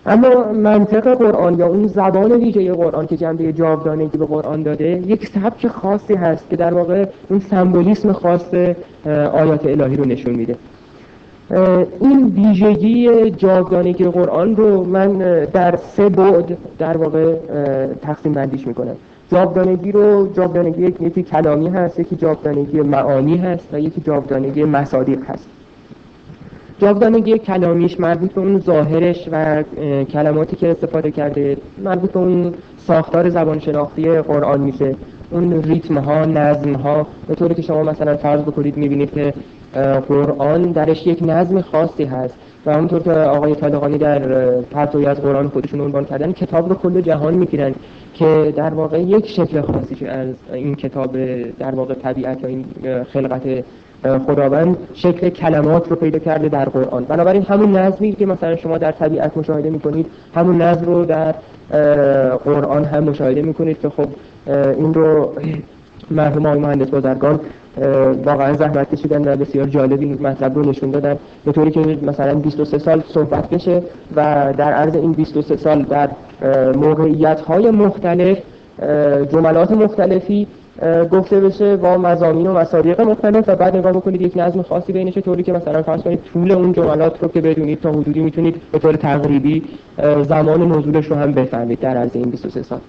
اما 0.05 0.51
منطق 0.51 1.13
قرآن 1.13 1.59
یا 1.59 1.67
اون 1.67 1.87
زبان 1.87 2.31
ویژه 2.31 2.73
قرآن 2.73 3.07
که 3.07 3.17
جنبه 3.17 3.53
جاودانگی 3.53 4.17
به 4.17 4.25
قرآن 4.25 4.63
داده 4.63 5.01
یک 5.05 5.27
سبک 5.27 5.67
خاصی 5.67 6.13
هست 6.13 6.49
که 6.49 6.55
در 6.55 6.73
واقع 6.73 7.05
اون 7.29 7.39
سمبولیسم 7.39 8.11
خاص 8.11 8.53
آیات 9.33 9.65
الهی 9.65 9.95
رو 9.95 10.05
نشون 10.05 10.33
میده. 10.33 10.55
این 12.01 12.33
ویژگی 12.35 13.31
جاودانگی 13.31 14.03
قرآن 14.03 14.55
رو 14.55 14.83
من 14.83 15.17
در 15.53 15.75
سه 15.75 16.09
بعد 16.09 16.57
در 16.79 16.97
واقع 16.97 17.33
تقسیم 18.01 18.33
بندیش 18.33 18.67
می‌کنم. 18.67 18.95
جاودانگی 19.31 19.91
رو 19.91 20.33
جاودانگی 20.33 20.81
یکی 20.81 21.23
کلامی 21.23 21.69
هست 21.69 21.99
یکی 21.99 22.15
جاودانگی 22.15 22.81
معانی 22.81 23.37
هست 23.37 23.67
و 23.73 23.79
یکی 23.79 24.01
جاودانگی 24.01 24.63
مصادیق 24.63 25.19
هست. 25.29 25.47
جاودانگی 26.79 27.37
کلامیش 27.37 27.99
مربوط 27.99 28.33
به 28.33 28.41
اون 28.41 28.59
ظاهرش 28.59 29.29
و 29.31 29.63
کلماتی 30.03 30.55
که 30.55 30.71
استفاده 30.71 31.11
کرده 31.11 31.57
مربوط 31.83 32.11
به 32.11 32.19
اون 32.19 32.53
ساختار 32.77 33.29
زبان 33.29 33.59
شناختی 33.59 34.09
قرآن 34.21 34.61
میشه. 34.61 34.95
اون 35.31 35.63
ریتم 35.63 35.97
ها 35.97 36.25
نظم 36.25 36.73
ها 36.73 37.07
به 37.27 37.35
طوری 37.35 37.55
که 37.55 37.61
شما 37.61 37.83
مثلا 37.83 38.17
فرض 38.17 38.41
بکنید 38.41 38.77
می‌بینید 38.77 39.13
که 39.13 39.33
قرآن 40.07 40.61
درش 40.61 41.07
یک 41.07 41.19
نظم 41.21 41.61
خاصی 41.61 42.03
هست. 42.03 42.33
و 42.65 42.73
همونطور 42.73 42.99
که 42.99 43.11
آقای 43.11 43.55
طالقانی 43.55 43.97
در 43.97 44.19
پرتوی 44.61 45.05
از 45.05 45.21
قرآن 45.21 45.47
خودشون 45.47 45.81
عنوان 45.81 46.05
کردن 46.05 46.31
کتاب 46.31 46.69
رو 46.69 46.75
کل 46.75 47.01
جهان 47.01 47.33
می‌گیرن 47.33 47.73
که 48.13 48.53
در 48.55 48.73
واقع 48.73 49.01
یک 49.01 49.27
شکل 49.27 49.61
خاصی 49.61 50.05
از 50.05 50.27
این 50.53 50.75
کتاب 50.75 51.17
در 51.59 51.75
واقع 51.75 51.93
طبیعت 51.93 52.41
یا 52.41 52.47
این 52.47 52.65
خلقت 53.13 53.41
خداوند 54.27 54.77
شکل 54.93 55.29
کلمات 55.29 55.89
رو 55.89 55.95
پیدا 55.95 56.19
کرده 56.19 56.49
در 56.49 56.65
قرآن. 56.65 57.03
بنابراین 57.03 57.43
همون 57.43 57.77
نظمی 57.77 58.11
که 58.11 58.25
مثلا 58.25 58.55
شما 58.55 58.77
در 58.77 58.91
طبیعت 58.91 59.37
مشاهده 59.37 59.69
می‌کنید 59.69 60.07
همون 60.35 60.61
نظم 60.61 60.85
رو 60.85 61.05
در 61.05 61.31
قرآن 62.45 62.85
هم 62.85 63.03
مشاهده 63.03 63.41
می‌کنید 63.41 63.79
که 63.79 63.89
خب 63.89 64.07
این 64.77 64.93
رو 64.93 65.33
مرحوم 66.11 66.45
آقای 66.45 66.59
مهندس 66.59 66.87
بازرگان 66.87 67.39
واقعا 68.25 68.53
زحمت 68.53 68.95
کشیدن 68.95 69.33
و 69.33 69.35
بسیار 69.35 69.67
جالب 69.67 70.01
این 70.01 70.17
مطلب 70.21 70.55
رو 70.55 70.69
نشون 70.69 70.91
دادن. 70.91 71.17
به 71.45 71.51
طوری 71.51 71.71
که 71.71 71.79
مثلا 71.79 72.35
23 72.35 72.77
سال 72.77 73.03
صحبت 73.07 73.49
بشه 73.49 73.83
و 74.15 74.53
در 74.57 74.73
عرض 74.73 74.95
این 74.95 75.11
23 75.11 75.57
سال 75.57 75.81
در 75.81 76.09
موقعیت 76.75 77.41
های 77.41 77.71
مختلف 77.71 78.37
جملات 79.31 79.71
مختلفی 79.71 80.47
گفته 81.11 81.39
بشه 81.39 81.75
با 81.75 81.97
مزامین 81.97 82.47
و 82.47 82.53
مصادیق 82.53 83.01
مختلف 83.01 83.43
و 83.49 83.55
بعد 83.55 83.75
نگاه 83.77 83.91
بکنید 83.91 84.21
یک 84.21 84.33
نظم 84.35 84.61
خاصی 84.61 84.93
بینشه 84.93 85.21
طوری 85.21 85.43
که 85.43 85.53
مثلا 85.53 85.83
فرض 85.83 86.01
کنید 86.01 86.19
طول 86.33 86.51
اون 86.51 86.73
جملات 86.73 87.23
رو 87.23 87.27
که 87.27 87.41
بدونید 87.41 87.81
تا 87.81 87.91
حدودی 87.91 88.19
می‌تونید 88.19 88.61
به 88.71 88.79
طور 88.79 88.95
تقریبی 88.95 89.63
زمان 90.27 90.71
نزولش 90.71 91.05
رو 91.05 91.15
هم 91.15 91.31
بفهمید 91.31 91.79
در 91.79 91.97
عرض 91.97 92.11
این 92.13 92.29
23 92.29 92.63
سال. 92.63 92.79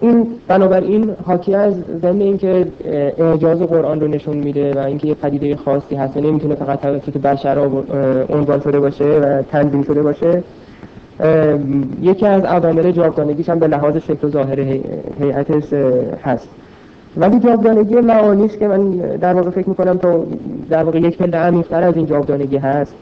این 0.00 0.26
بنابراین 0.48 1.10
حاکی 1.26 1.54
از 1.54 1.74
ضمن 2.02 2.20
اینکه 2.20 2.66
اعجاز 3.18 3.58
قرآن 3.58 4.00
رو 4.00 4.08
نشون 4.08 4.36
میده 4.36 4.74
و 4.74 4.78
اینکه 4.78 5.08
یه 5.08 5.14
پدیده 5.14 5.56
خاصی 5.56 5.94
هست. 5.94 6.16
و 6.16 6.20
نمی‌تونه 6.20 6.54
فقط 6.54 6.80
توسط 6.80 7.16
بشر 7.16 7.58
عنوان 8.30 8.60
شده 8.60 8.80
باشه 8.80 9.04
و 9.04 9.42
تنظیم 9.42 9.82
شده 9.82 10.02
باشه. 10.02 10.42
یکی 12.02 12.26
از 12.26 12.44
عوامل 12.44 12.90
جاودانگیش 12.90 13.48
هم 13.48 13.58
به 13.58 13.66
لحاظ 13.66 13.96
شکل 13.96 14.26
و 14.26 14.30
ظاهر 14.30 14.60
هیئتش 15.20 15.72
هست. 16.24 16.48
ولی 17.16 17.40
جاودانگی 17.40 17.94
معانیش 17.94 18.52
که 18.52 18.68
من 18.68 18.90
در 18.96 19.34
واقع 19.34 19.50
فکر 19.50 19.68
می‌کنم 19.68 19.98
تا 19.98 20.26
در 20.70 20.84
واقع 20.84 20.98
یک 20.98 21.18
پله 21.18 21.36
عمیق‌تر 21.36 21.82
از 21.82 21.96
این 21.96 22.06
جاودانگی 22.06 22.56
هست 22.56 22.94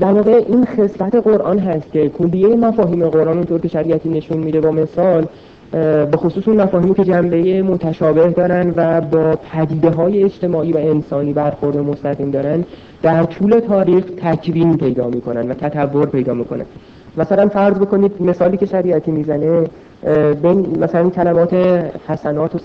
در 0.00 0.12
واقع 0.12 0.44
این 0.48 0.64
خصلت 0.64 1.14
قرآن 1.14 1.58
هست 1.58 1.92
که 1.92 2.08
کلیه 2.08 2.56
مفاهیم 2.56 3.08
قرآن 3.08 3.36
اونطور 3.36 3.60
که 3.60 3.68
شریعتی 3.68 4.08
نشون 4.08 4.38
میده 4.38 4.60
با 4.60 4.70
مثال 4.70 5.26
به 6.10 6.16
خصوص 6.16 6.48
اون 6.48 6.60
مفاهیمی 6.60 6.94
که 6.94 7.04
جنبه 7.04 7.62
متشابه 7.62 8.30
دارن 8.30 8.72
و 8.76 9.00
با 9.00 9.38
پدیده 9.52 9.90
های 9.90 10.24
اجتماعی 10.24 10.72
و 10.72 10.76
انسانی 10.76 11.32
برخورد 11.32 11.76
مستقیم 11.76 12.30
دارن 12.30 12.64
در 13.02 13.22
طول 13.24 13.60
تاریخ 13.60 14.04
تکوین 14.16 14.76
پیدا 14.76 15.08
می‌کنن 15.08 15.50
و 15.50 15.54
تطور 15.54 16.06
پیدا 16.06 16.34
می‌کنن. 16.34 16.64
مثلا 17.16 17.48
فرض 17.48 17.74
بکنید 17.74 18.12
مثالی 18.20 18.56
که 18.56 18.66
شریعتی 18.66 19.10
می‌زنه 19.10 19.64
بین 20.42 20.76
مثلا 20.80 21.10
کلمات 21.10 21.54
حسنات 22.08 22.54
و 22.54 22.58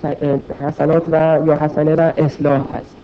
حسنات 0.65 1.03
و 1.11 1.39
یا 1.45 1.55
حسنه 1.55 1.95
و 1.95 2.11
اصلاح 2.17 2.61
هست. 2.73 2.95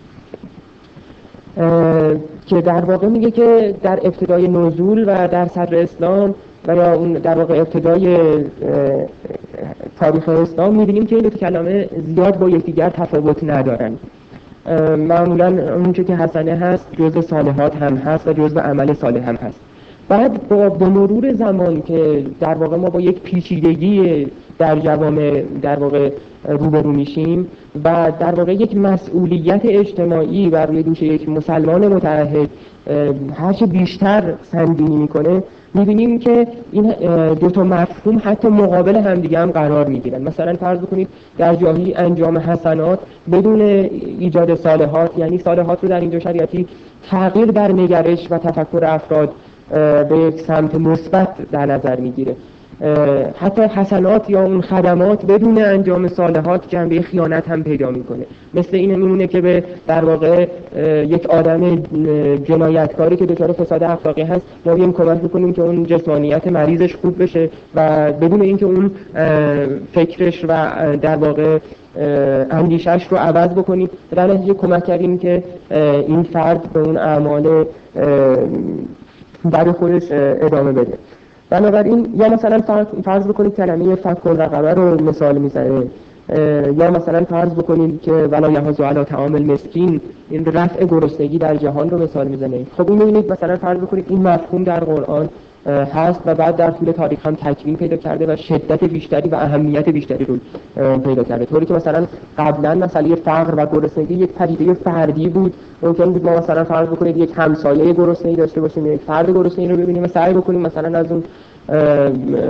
که 2.46 2.60
در 2.60 2.84
واقع 2.84 3.08
میگه 3.08 3.30
که 3.30 3.74
در 3.82 3.98
ابتدای 4.02 4.48
نزول 4.48 5.04
و 5.06 5.28
در 5.28 5.46
صدر 5.46 5.76
اسلام 5.76 6.34
و 6.66 6.76
یا 6.76 6.92
اون 6.92 7.12
در 7.12 7.38
واقع 7.38 7.60
ابتدای 7.60 8.18
تاریخ 10.00 10.28
اسلام 10.28 10.76
می‌بینیم 10.76 11.06
که 11.06 11.16
این 11.16 11.24
دو 11.24 11.30
کلمه 11.30 11.88
زیاد 12.06 12.38
با 12.38 12.48
یکدیگر 12.48 12.90
تفاوت 12.90 13.44
ندارن. 13.44 13.92
معمولا 14.96 15.74
اونچه 15.74 16.04
که 16.04 16.16
حسنه 16.16 16.52
هست 16.52 16.86
جزء 16.98 17.20
صالحات 17.20 17.76
هم 17.76 17.96
هست 17.96 18.28
و 18.28 18.32
جزء 18.32 18.60
عمل 18.60 18.94
صالح 18.94 19.28
هم 19.28 19.36
هست. 19.36 19.60
بعد 20.08 20.48
با 20.48 20.88
مرور 20.88 21.32
زمان 21.32 21.82
که 21.82 22.24
در 22.40 22.54
واقع 22.54 22.76
ما 22.76 22.90
با 22.90 23.00
یک 23.00 23.20
پیچیدگی 23.20 24.26
در 24.58 24.78
جوامع 24.78 25.42
در 25.62 25.78
واقع 25.78 26.10
روبرو 26.48 26.92
میشیم 26.92 27.46
و 27.84 28.12
در 28.20 28.34
واقع 28.34 28.54
یک 28.54 28.76
مسئولیت 28.76 29.60
اجتماعی 29.64 30.50
بر 30.50 30.66
روی 30.66 30.82
دوش 30.82 31.02
یک 31.02 31.28
مسلمان 31.28 31.88
متعهد 31.88 32.48
هرچه 33.34 33.66
بیشتر 33.66 34.34
سنگینی 34.52 34.96
می‌کنه 34.96 35.42
می‌بینیم 35.74 36.18
که 36.18 36.46
این 36.72 36.94
دو 37.34 37.50
تا 37.50 37.64
مفهوم 37.64 38.20
حتی 38.24 38.48
مقابل 38.48 38.96
همدیگه 38.96 39.38
هم 39.38 39.50
قرار 39.50 39.86
می‌گیرن. 39.86 40.22
مثلا 40.22 40.54
فرض 40.54 40.78
بکنید 40.78 41.08
در 41.38 41.54
جاهی 41.54 41.94
انجام 41.94 42.38
حسنات 42.38 42.98
بدون 43.32 43.60
ایجاد 43.60 44.54
صالحات 44.54 45.18
یعنی 45.18 45.38
صالحات 45.38 45.82
رو 45.82 45.88
در 45.88 46.00
اینجا 46.00 46.18
شریعتی 46.18 46.66
تغییر 47.10 47.46
در 47.46 47.72
نگرش 47.72 48.26
و 48.30 48.38
تفکر 48.38 48.84
افراد 48.84 49.32
به 50.08 50.18
یک 50.18 50.40
سمت 50.40 50.74
مثبت 50.74 51.50
در 51.52 51.66
نظر 51.66 52.00
می‌گیره. 52.00 52.36
حتی 53.38 53.62
حسنات 53.62 54.30
یا 54.30 54.42
اون 54.42 54.60
خدمات 54.60 55.26
بدون 55.26 55.58
انجام 55.58 56.08
صالحات 56.08 56.68
جنبه 56.68 57.00
خیانت 57.00 57.48
هم 57.48 57.62
پیدا 57.62 57.90
می‌کنه. 57.90 58.26
مثل 58.54 58.76
این 58.76 58.94
میمونه 58.94 59.26
که 59.26 59.40
به 59.40 59.64
در 59.86 60.04
واقع 60.04 60.46
یک 61.08 61.26
آدم 61.26 61.76
جنایتکاری 62.44 63.16
که 63.16 63.26
دچار 63.26 63.52
فساد 63.52 63.82
اخلاقی 63.82 64.22
هست 64.22 64.42
ما 64.66 64.74
بیایم 64.74 64.92
کمک 64.92 65.18
بکنیم 65.18 65.52
که 65.52 65.62
اون 65.62 65.86
جسمانیت 65.86 66.46
مریضش 66.46 66.96
خوب 66.96 67.22
بشه 67.22 67.50
و 67.74 68.12
بدون 68.12 68.40
اینکه 68.42 68.66
اون 68.66 68.90
فکرش 69.92 70.44
و 70.48 70.72
در 70.96 71.16
واقع 71.16 71.58
اندیشش 72.50 73.06
رو 73.10 73.16
عوض 73.16 73.50
بکنیم 73.50 73.90
در 74.10 74.26
نتیجه 74.26 74.54
کمک 74.54 74.84
کردیم 74.84 75.18
که 75.18 75.42
این 76.06 76.22
فرد 76.22 76.72
به 76.72 76.80
اون 76.80 76.96
اعمال 76.96 77.64
برای 79.44 79.72
خودش 79.72 80.02
ادامه 80.10 80.72
بده. 80.72 80.98
بنابراین 81.50 82.14
یا 82.16 82.28
مثلا 82.28 82.60
فرض 83.04 83.26
بکنید 83.26 83.54
کلمه 83.54 83.94
فک 83.94 84.26
الرقبه 84.26 84.74
رو 84.74 85.04
مثال 85.04 85.38
می‌زنه 85.38 85.86
یا 86.78 86.90
مثلا 86.90 87.24
فرض 87.24 87.50
بکنید 87.50 88.02
که 88.02 88.12
ولا 88.12 88.50
یحاز 88.50 88.80
علی 88.80 89.04
تعامل 89.04 89.42
مسکین 89.52 90.00
این 90.30 90.44
رفع 90.44 90.84
گرسنگی 90.84 91.38
در 91.38 91.56
جهان 91.56 91.90
رو 91.90 92.02
مثال 92.02 92.28
می‌زنه. 92.28 92.66
خب 92.76 92.90
این 92.90 92.98
می‌بینید 92.98 93.32
مثلا 93.32 93.56
فرض 93.56 93.78
بکنید 93.78 94.06
این 94.08 94.22
مفهوم 94.22 94.64
در 94.64 94.80
قرآن 94.80 95.28
هست 95.66 96.20
و 96.26 96.34
بعد 96.34 96.56
در 96.56 96.70
طول 96.70 96.90
تاریخ 96.92 97.26
هم 97.26 97.34
تکوین 97.34 97.76
پیدا 97.76 97.96
کرده 97.96 98.32
و 98.32 98.36
شدت 98.36 98.84
بیشتری 98.84 99.28
و 99.28 99.34
اهمیت 99.34 99.88
بیشتری 99.88 100.24
رو 100.24 100.38
پیدا 100.98 101.24
کرده. 101.24 101.44
طوری 101.44 101.66
که 101.66 101.74
مثلا 101.74 102.06
قبلا 102.38 102.74
مسئله 102.74 103.14
فقر 103.14 103.54
و 103.56 103.66
گرسنگی 103.66 104.14
یک 104.14 104.32
پدیده 104.32 104.74
فردی 104.74 105.28
بود. 105.28 105.54
ممکن 105.82 106.12
بود 106.12 106.24
ما 106.24 106.36
مثلا 106.36 106.64
فرض 106.64 106.88
بکنید 106.88 107.16
یک 107.16 107.30
همسایه 107.36 107.92
گرسنگی 107.92 108.36
داشته 108.36 108.60
باشیم 108.60 108.92
یک 108.92 109.00
فرد 109.00 109.30
گرسنگی 109.30 109.68
رو 109.68 109.76
ببینیم 109.76 110.04
و 110.04 110.06
سعی 110.06 110.34
بکنیم 110.34 110.60
مثلا 110.60 110.98
از 110.98 111.06
اون 111.12 111.22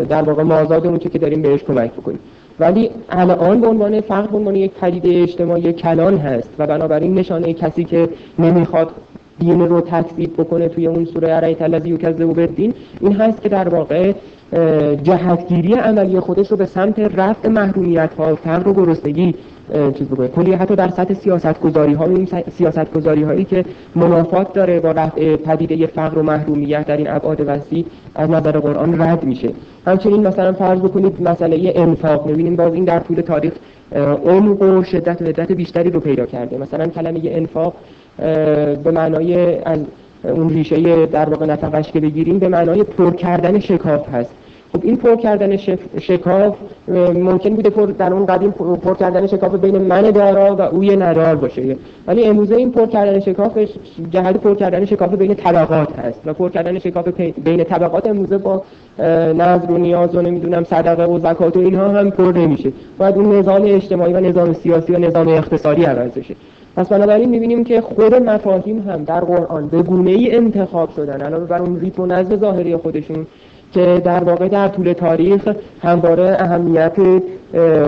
در 0.04 0.22
واقع 0.22 0.42
مازاد 0.42 0.86
اون 0.86 0.98
که 0.98 1.18
داریم 1.18 1.42
بهش 1.42 1.62
کمک 1.62 1.92
بکنیم. 1.92 2.18
ولی 2.60 2.90
الان 3.10 3.60
به 3.60 3.66
عنوان 3.66 4.00
فقر 4.00 4.26
به 4.26 4.36
عنوان 4.36 4.56
یک 4.56 4.70
پدیده 4.80 5.22
اجتماعی 5.22 5.72
کلان 5.72 6.18
هست 6.18 6.48
و 6.58 6.66
بنابراین 6.66 7.14
نشانه 7.14 7.52
کسی 7.52 7.84
که 7.84 8.08
نمی‌خواد 8.38 8.90
دین 9.38 9.68
رو 9.68 9.80
تکذیب 9.80 10.32
بکنه 10.32 10.68
توی 10.68 10.86
اون 10.86 11.04
سوره 11.04 11.36
ارایت 11.36 11.62
الذی 11.62 11.90
یکذب 11.90 12.24
بالدین. 12.24 12.74
این 13.00 13.12
هست 13.12 13.42
که 13.42 13.48
در 13.48 13.68
واقع 13.68 14.12
جهتگیری 15.02 15.72
عملی 15.72 16.20
خودش 16.20 16.50
رو 16.50 16.56
به 16.56 16.66
سمت 16.66 16.98
رفع 16.98 17.48
محرومیت 17.48 18.10
ها 18.18 18.34
فقر 18.34 18.68
و 18.68 18.72
گرسنگی 18.72 19.34
چیز 19.98 20.08
بکنه. 20.08 20.28
کلی 20.28 20.52
حتی 20.52 20.76
در 20.76 20.88
سطح 20.88 21.14
سیاست 21.14 21.60
گذاری 21.60 21.92
ها 21.92 22.04
این 22.04 22.28
سیاست 22.58 22.92
گذاری 22.92 23.22
هایی 23.22 23.44
که 23.44 23.64
منافات 23.94 24.52
داره 24.52 24.80
با 24.80 24.90
رفع 24.90 25.36
پدیده 25.36 25.86
فقر 25.86 26.18
و 26.18 26.22
محرومیت 26.22 26.86
در 26.86 26.96
این 26.96 27.10
ابعاد 27.10 27.42
وسیع 27.46 27.84
از 28.14 28.30
نظر 28.30 28.52
قرآن 28.52 29.02
رد 29.02 29.24
میشه. 29.24 29.48
همچنین 29.86 30.26
مثلا 30.26 30.52
فرض 30.52 30.80
بکنید 30.80 31.22
مسئله 31.22 31.72
انفاق. 31.76 32.26
می‌بینیم 32.26 32.56
باز 32.56 32.74
این 32.74 32.84
در 32.84 32.98
طول 33.00 33.20
تاریخ 33.20 33.52
عمق 34.26 34.62
و 34.62 34.82
شدت 34.82 35.22
و 35.22 35.24
عدت 35.24 35.52
بیشتری 35.52 35.90
رو 35.90 36.00
پیدا 36.00 36.26
کرده. 36.26 36.58
مثلا 36.58 36.86
کلمه 36.86 37.20
انفاق 37.24 37.74
به 38.84 38.90
معنای 38.94 39.58
اون 40.22 40.48
ریشه 40.48 41.06
در 41.06 41.28
واقع 41.28 41.46
نفقش 41.46 41.92
که 41.92 42.00
بگیریم 42.00 42.38
به 42.38 42.48
معنای 42.48 42.82
پر 42.82 43.10
کردن 43.10 43.58
شکاف 43.58 44.08
هست. 44.08 44.30
خب 44.72 44.80
این 44.82 44.96
پر 44.96 45.16
کردن 45.16 45.56
شکاف 46.00 46.54
ممکن 47.14 47.50
بوده 47.50 47.70
پر 47.70 47.86
در 47.86 48.12
اون 48.12 48.26
قدیم 48.26 48.50
پر 48.50 48.94
کردن 48.94 49.26
شکاف 49.26 49.54
بین 49.54 49.78
من 49.78 50.10
دارا 50.10 50.56
و 50.56 50.60
اوی 50.60 50.96
ندار 50.96 51.36
باشه. 51.36 51.76
ولی 52.06 52.24
امروزه 52.24 52.54
این 52.54 52.72
پر 52.72 52.86
کردن 52.86 53.20
شکاف 53.20 53.58
جهت 54.10 54.36
پر 54.36 54.54
کردن 54.54 54.84
شکاف 54.84 55.14
بین 55.14 55.34
طبقات 55.34 55.98
هست 55.98 56.20
و 56.26 56.32
پر 56.32 56.48
کردن 56.48 56.78
شکاف 56.78 57.08
بین 57.44 57.64
طبقات 57.64 58.06
امروزه 58.06 58.38
با 58.38 58.62
نظر 59.34 59.70
و 59.70 59.78
نیاز 59.78 60.14
و 60.14 60.22
نمی‌دونم 60.22 60.64
صدقه 60.64 61.04
و 61.04 61.18
زکات 61.18 61.56
و 61.56 61.60
اینها 61.60 61.88
هم 61.88 62.10
پر 62.10 62.32
نمیشه. 62.32 62.72
باید 62.98 63.16
اون 63.16 63.38
نظام 63.38 63.62
اجتماعی 63.64 64.12
و 64.12 64.20
نظام 64.20 64.52
سیاسی 64.52 64.92
و 64.92 64.98
نظام 64.98 65.28
اقتصادی 65.28 65.84
عوض 65.84 66.10
بشه. 66.10 66.34
پس 66.76 66.88
بنابراین 66.88 67.28
می‌بینیم 67.28 67.64
که 67.64 67.80
خود 67.80 68.14
مفاهیم 68.14 68.88
هم 68.88 69.04
در 69.04 69.20
قرآن 69.20 69.68
به 69.68 69.82
گونه 69.82 70.10
ای 70.10 70.36
انتخاب 70.36 70.90
شدن 70.96 71.20
علاوه 71.20 71.44
بر 71.44 71.62
اون 71.62 71.80
ریتم 71.80 72.02
و 72.02 72.06
نظم 72.06 72.36
ظاهری 72.36 72.76
خودشون 72.76 73.26
که 73.72 74.02
در 74.04 74.24
واقع 74.24 74.48
در 74.48 74.68
طول 74.68 74.92
تاریخ 74.92 75.48
همواره 75.82 76.36
اهمیت 76.38 76.96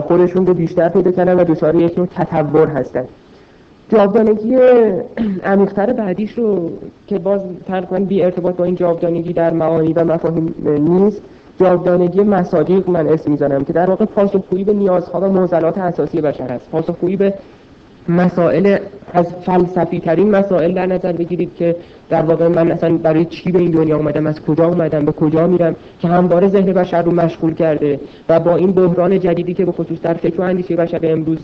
خودشون 0.01 0.47
رو 0.47 0.55
بیشتر 0.55 0.89
پیدا 0.89 1.11
کردن 1.11 1.41
و 1.41 1.45
دچار 1.45 1.75
یک 1.75 1.99
نوع 1.99 2.07
تطور 2.07 2.69
هستن. 2.69 3.05
جاودانگی 3.93 4.57
عمیقتر 5.53 5.93
بعدیش 5.93 6.33
رو 6.33 6.71
که 7.07 7.19
باز 7.19 7.41
تقریبا 7.67 7.99
بی 7.99 8.23
ارتباط 8.23 8.57
با 8.57 8.65
این 8.65 8.75
جاودانگی 8.75 9.33
در 9.33 9.53
معانی 9.53 9.93
و 9.93 10.05
مفاهیم 10.05 10.55
نیست 10.79 11.23
جاودانگی 11.61 12.21
مصادیق 12.21 12.91
من 12.91 13.09
اسم 13.09 13.31
می‌زنم 13.31 13.65
که 13.65 13.73
در 13.73 13.91
واقع 13.91 14.05
پاسخگویی 14.05 14.65
به 14.65 14.73
نیازها 14.73 15.21
و 15.21 15.33
معضلات 15.33 15.79
اساسی 15.79 16.21
بشر 16.21 16.53
است. 16.53 16.71
پاسخگویی 16.71 17.17
به 17.17 17.35
مسائل 18.09 18.79
از 19.13 19.27
فلسفی 19.47 20.01
ترین 20.01 20.31
مسائل 20.31 20.75
در 20.75 20.87
نظر 20.87 21.13
بگیرید 21.13 21.51
که 21.55 21.77
در 22.11 22.23
واقع 22.23 22.49
من 22.49 22.71
اصلا 22.71 22.97
برای 22.97 23.25
چی 23.25 23.53
به 23.53 23.59
این 23.59 23.71
دنیا 23.71 23.97
اومدم؟ 23.97 24.27
از 24.27 24.41
کجا 24.41 24.67
اومدم؟ 24.69 25.05
به 25.05 25.13
کجا 25.13 25.47
میرم؟ 25.47 25.77
که 26.01 26.09
همواره 26.09 26.49
ذهن 26.49 26.73
بشر 26.73 27.03
رو 27.03 27.15
مشغول 27.15 27.55
کرده 27.55 28.01
و 28.29 28.41
با 28.41 28.57
این 28.57 28.73
بحران 28.73 29.21
جدیدی 29.21 29.55
که 29.55 29.65
به 29.65 29.73
خصوص 29.73 30.01
در 30.03 30.15
فکر 30.15 30.41
و 30.41 30.45
اندیشه 30.45 30.77
بشر 30.77 31.01
امروز 31.03 31.39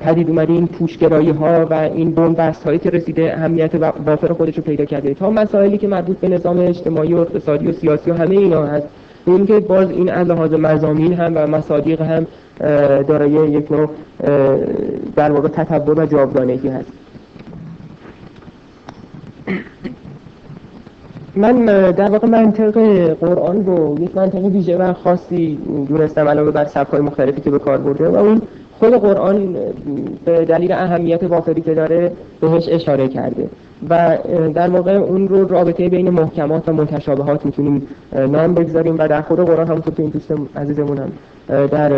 پدید 0.00 0.28
اومده 0.28 0.52
این 0.52 0.66
پوشگرایی 0.66 1.30
ها 1.30 1.66
و 1.70 1.74
این 1.74 2.10
بنبست 2.10 2.64
هایی 2.64 2.78
که 2.78 2.90
رسیده 2.90 3.34
اهمیت 3.36 3.74
وافر 4.06 4.32
خودش 4.32 4.56
رو 4.56 4.62
پیدا 4.62 4.84
کرده. 4.84 5.14
تا 5.14 5.30
مسائلی 5.30 5.78
که 5.78 5.88
مربوط 5.88 6.16
به 6.16 6.28
نظام 6.28 6.58
اجتماعی 6.58 7.14
و 7.14 7.18
اقتصادی 7.18 7.66
و 7.66 7.72
سیاسی 7.72 8.10
و 8.10 8.14
همه 8.14 8.36
اینا 8.36 8.66
هست 8.66 8.86
این 9.26 9.46
که 9.46 9.60
باز 9.60 9.90
این 9.90 10.10
از 10.10 10.26
لحاظ 10.26 10.52
مزامین 10.52 11.12
هم 11.12 11.32
و 11.34 11.46
مصادیق 11.46 12.00
هم 12.02 12.26
دارای 13.02 13.30
یک 13.30 13.72
نوع 13.72 13.90
در 15.16 15.32
واقع 15.32 15.48
تطور 15.48 16.00
و 16.00 16.06
جاودانگی 16.06 16.68
هست. 16.68 16.92
من 21.36 21.64
در 21.92 22.10
واقع 22.10 22.28
منطق 22.28 22.78
قرآن 23.20 23.66
رو 23.66 23.96
یک 24.00 24.16
منطق 24.16 24.44
ویژه 24.44 24.76
و 24.76 24.92
خاصی 24.92 25.58
دونستم 25.88 26.28
علاوه 26.28 26.50
بر 26.50 26.64
سبک‌های 26.64 27.00
مختلفی 27.00 27.40
که 27.40 27.50
به 27.50 27.58
کار 27.58 27.78
برده 27.78 28.08
و 28.08 28.16
اون 28.16 28.42
خود 28.78 28.94
قرآن 28.94 29.56
به 30.24 30.44
دلیل 30.44 30.72
اهمیت 30.72 31.22
وافری 31.22 31.60
که 31.60 31.74
داره 31.74 32.12
بهش 32.40 32.68
اشاره 32.68 33.08
کرده. 33.08 33.48
و 33.90 34.18
در 34.54 34.70
واقع 34.70 34.92
اون 34.92 35.28
رو 35.28 35.48
رابطه 35.48 35.88
بین 35.88 36.10
محکمات 36.10 36.68
و 36.68 36.72
متشابهات 36.72 37.46
می‌تونیم 37.46 37.86
نام 38.12 38.54
بگذاریم 38.54 38.94
و 38.98 39.08
در 39.08 39.22
خود 39.22 39.40
قرآن 39.40 39.66
همونطور 39.66 39.94
که 39.94 40.02
این 40.02 40.10
دوست 40.10 40.32
عزیزمون 40.56 40.98
هم 40.98 41.12
در 41.66 41.92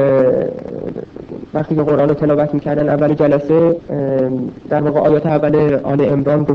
وقتی 1.55 1.75
که 1.75 1.83
قرآن 1.83 2.09
رو 2.09 2.15
تلاوت 2.15 2.55
می‌کردن 2.55 2.89
اول 2.89 3.15
جلسه 3.15 3.77
در 4.69 4.83
واقع 4.83 5.01
آیات 5.01 5.27
اول 5.27 5.79
آل 5.83 6.01
امران 6.13 6.47
رو 6.47 6.55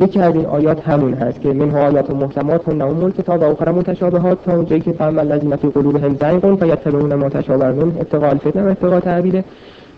یکی 0.00 0.20
از 0.20 0.34
این 0.34 0.46
آیات 0.46 0.88
همون 0.88 1.14
هست 1.14 1.40
که 1.40 1.52
منها 1.52 1.86
آیات 1.86 2.10
محکمات 2.10 2.68
هن 2.68 2.82
ام 2.82 3.12
کتاب 3.12 3.40
و 3.40 3.44
اخر 3.44 3.70
متشابهات 3.72 4.44
تا 4.44 4.56
اونجایی 4.56 4.80
که 4.80 4.92
فهم 4.92 5.18
الذین 5.18 5.56
فی 5.56 5.68
قلوبهم 5.68 6.14
زیغ 6.14 6.58
فیتبعون 6.58 7.14
ما 7.14 7.28
تشابه 7.28 7.72
منه 7.72 7.96
ابتغاء 8.00 8.30
الفتنه 8.30 8.62
و 8.62 8.66
ابتغاء 8.66 9.00
تعبیره 9.00 9.44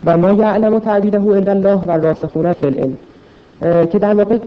و 0.04 0.16
ما 0.16 0.32
یعلم 0.32 0.78
تعبیره 0.78 1.26
الا 1.26 1.52
الله 1.52 1.80
و 1.86 1.90
راسخون 1.90 2.52
فی 2.52 2.66
العلم. 2.66 2.96
که 3.86 3.98
در 3.98 4.14
واقع 4.14 4.38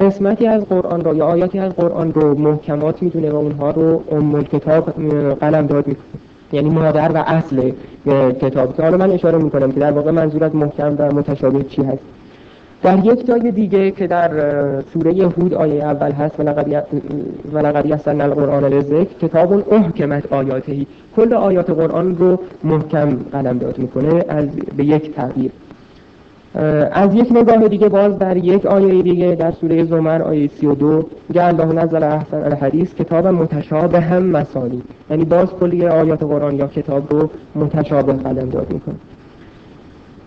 قسمتی 0.00 0.46
از 0.46 0.64
قرآن 0.64 1.04
رو 1.04 1.16
یا 1.16 1.26
آیاتی 1.26 1.58
از 1.58 1.72
قرآن 1.72 2.12
رو 2.12 2.38
محکمات 2.38 3.02
می‌دونه 3.02 3.30
و 3.30 3.36
اونها 3.36 3.70
رو 3.70 4.02
ام 4.12 4.42
کتاب 4.42 4.90
قلم 5.40 5.66
داد 5.66 5.86
می‌کنه 5.86 6.04
یعنی 6.52 6.70
مادر 6.70 7.10
و 7.14 7.24
اصل 7.26 7.72
کتاب. 8.40 8.76
که 8.76 8.82
حالا 8.82 8.96
من 8.96 9.10
اشاره 9.10 9.38
می‌کنم 9.38 9.72
که 9.72 9.80
در 9.80 9.92
واقع 9.92 10.10
منظور 10.10 10.44
از 10.44 10.54
محکم 10.54 10.96
و 10.98 11.14
متشابه 11.14 11.64
چی 11.64 11.82
هست. 11.82 12.02
در 12.82 13.04
یک 13.04 13.26
جای 13.26 13.50
دیگه 13.50 13.90
که 13.90 14.06
در 14.06 14.30
سوره 14.82 15.12
هود 15.12 15.54
آیه 15.54 15.84
اول 15.84 16.12
هست 16.12 16.40
و 17.52 17.58
لقد 17.58 17.86
یسرنا 17.86 18.24
القرآن 18.24 18.64
للذکر 18.64 19.14
کتاب 19.20 19.72
احکمت 19.74 20.32
آیاتهی 20.32 20.86
کل 21.16 21.34
آیات 21.34 21.70
قرآن 21.70 22.16
رو 22.16 22.38
محکم 22.64 23.16
قلم 23.32 23.58
داد 23.58 23.78
می‌کنه 23.78 24.24
از 24.28 24.46
به 24.76 24.84
یک 24.84 25.14
تغییر 25.14 25.50
از 26.92 27.14
یک 27.14 27.32
نگاه 27.32 27.68
دیگه 27.68 27.88
باز 27.88 28.18
در 28.18 28.36
یک 28.36 28.66
آیه 28.66 29.02
دیگه 29.02 29.34
در 29.34 29.52
سوره 29.52 29.84
زمر 29.84 30.22
آیه 30.22 30.48
32 30.48 31.06
میگه 31.28 31.44
الله 31.44 31.72
نزل 31.72 32.02
احسن 32.02 32.42
الحدیث 32.44 32.94
کتاب 32.94 33.26
متشابه 33.26 34.00
هم 34.00 34.22
مسانی. 34.22 34.82
یعنی 35.10 35.24
باز 35.24 35.48
کلی 35.60 35.86
آیات 35.86 36.22
قرآن 36.22 36.56
یا 36.56 36.66
کتاب 36.66 37.12
رو 37.12 37.30
متشابه 37.54 38.12
قلم 38.12 38.48
داد 38.48 38.72
می‌کنه. 38.72 38.94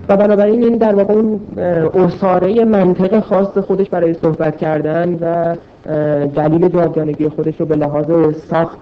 و 0.09 0.17
بنابراین 0.17 0.63
این 0.63 0.77
در 0.77 0.95
واقع 0.95 1.13
اون 1.13 1.39
اصاره 1.93 2.65
منطق 2.65 3.19
خاص 3.19 3.57
خودش 3.57 3.89
برای 3.89 4.13
صحبت 4.13 4.57
کردن 4.57 5.17
و 5.21 5.55
دلیل 6.27 6.69
جاودانگی 6.69 7.29
خودش 7.29 7.59
رو 7.59 7.65
به 7.65 7.75
لحاظ 7.75 8.05
ساخت 8.49 8.81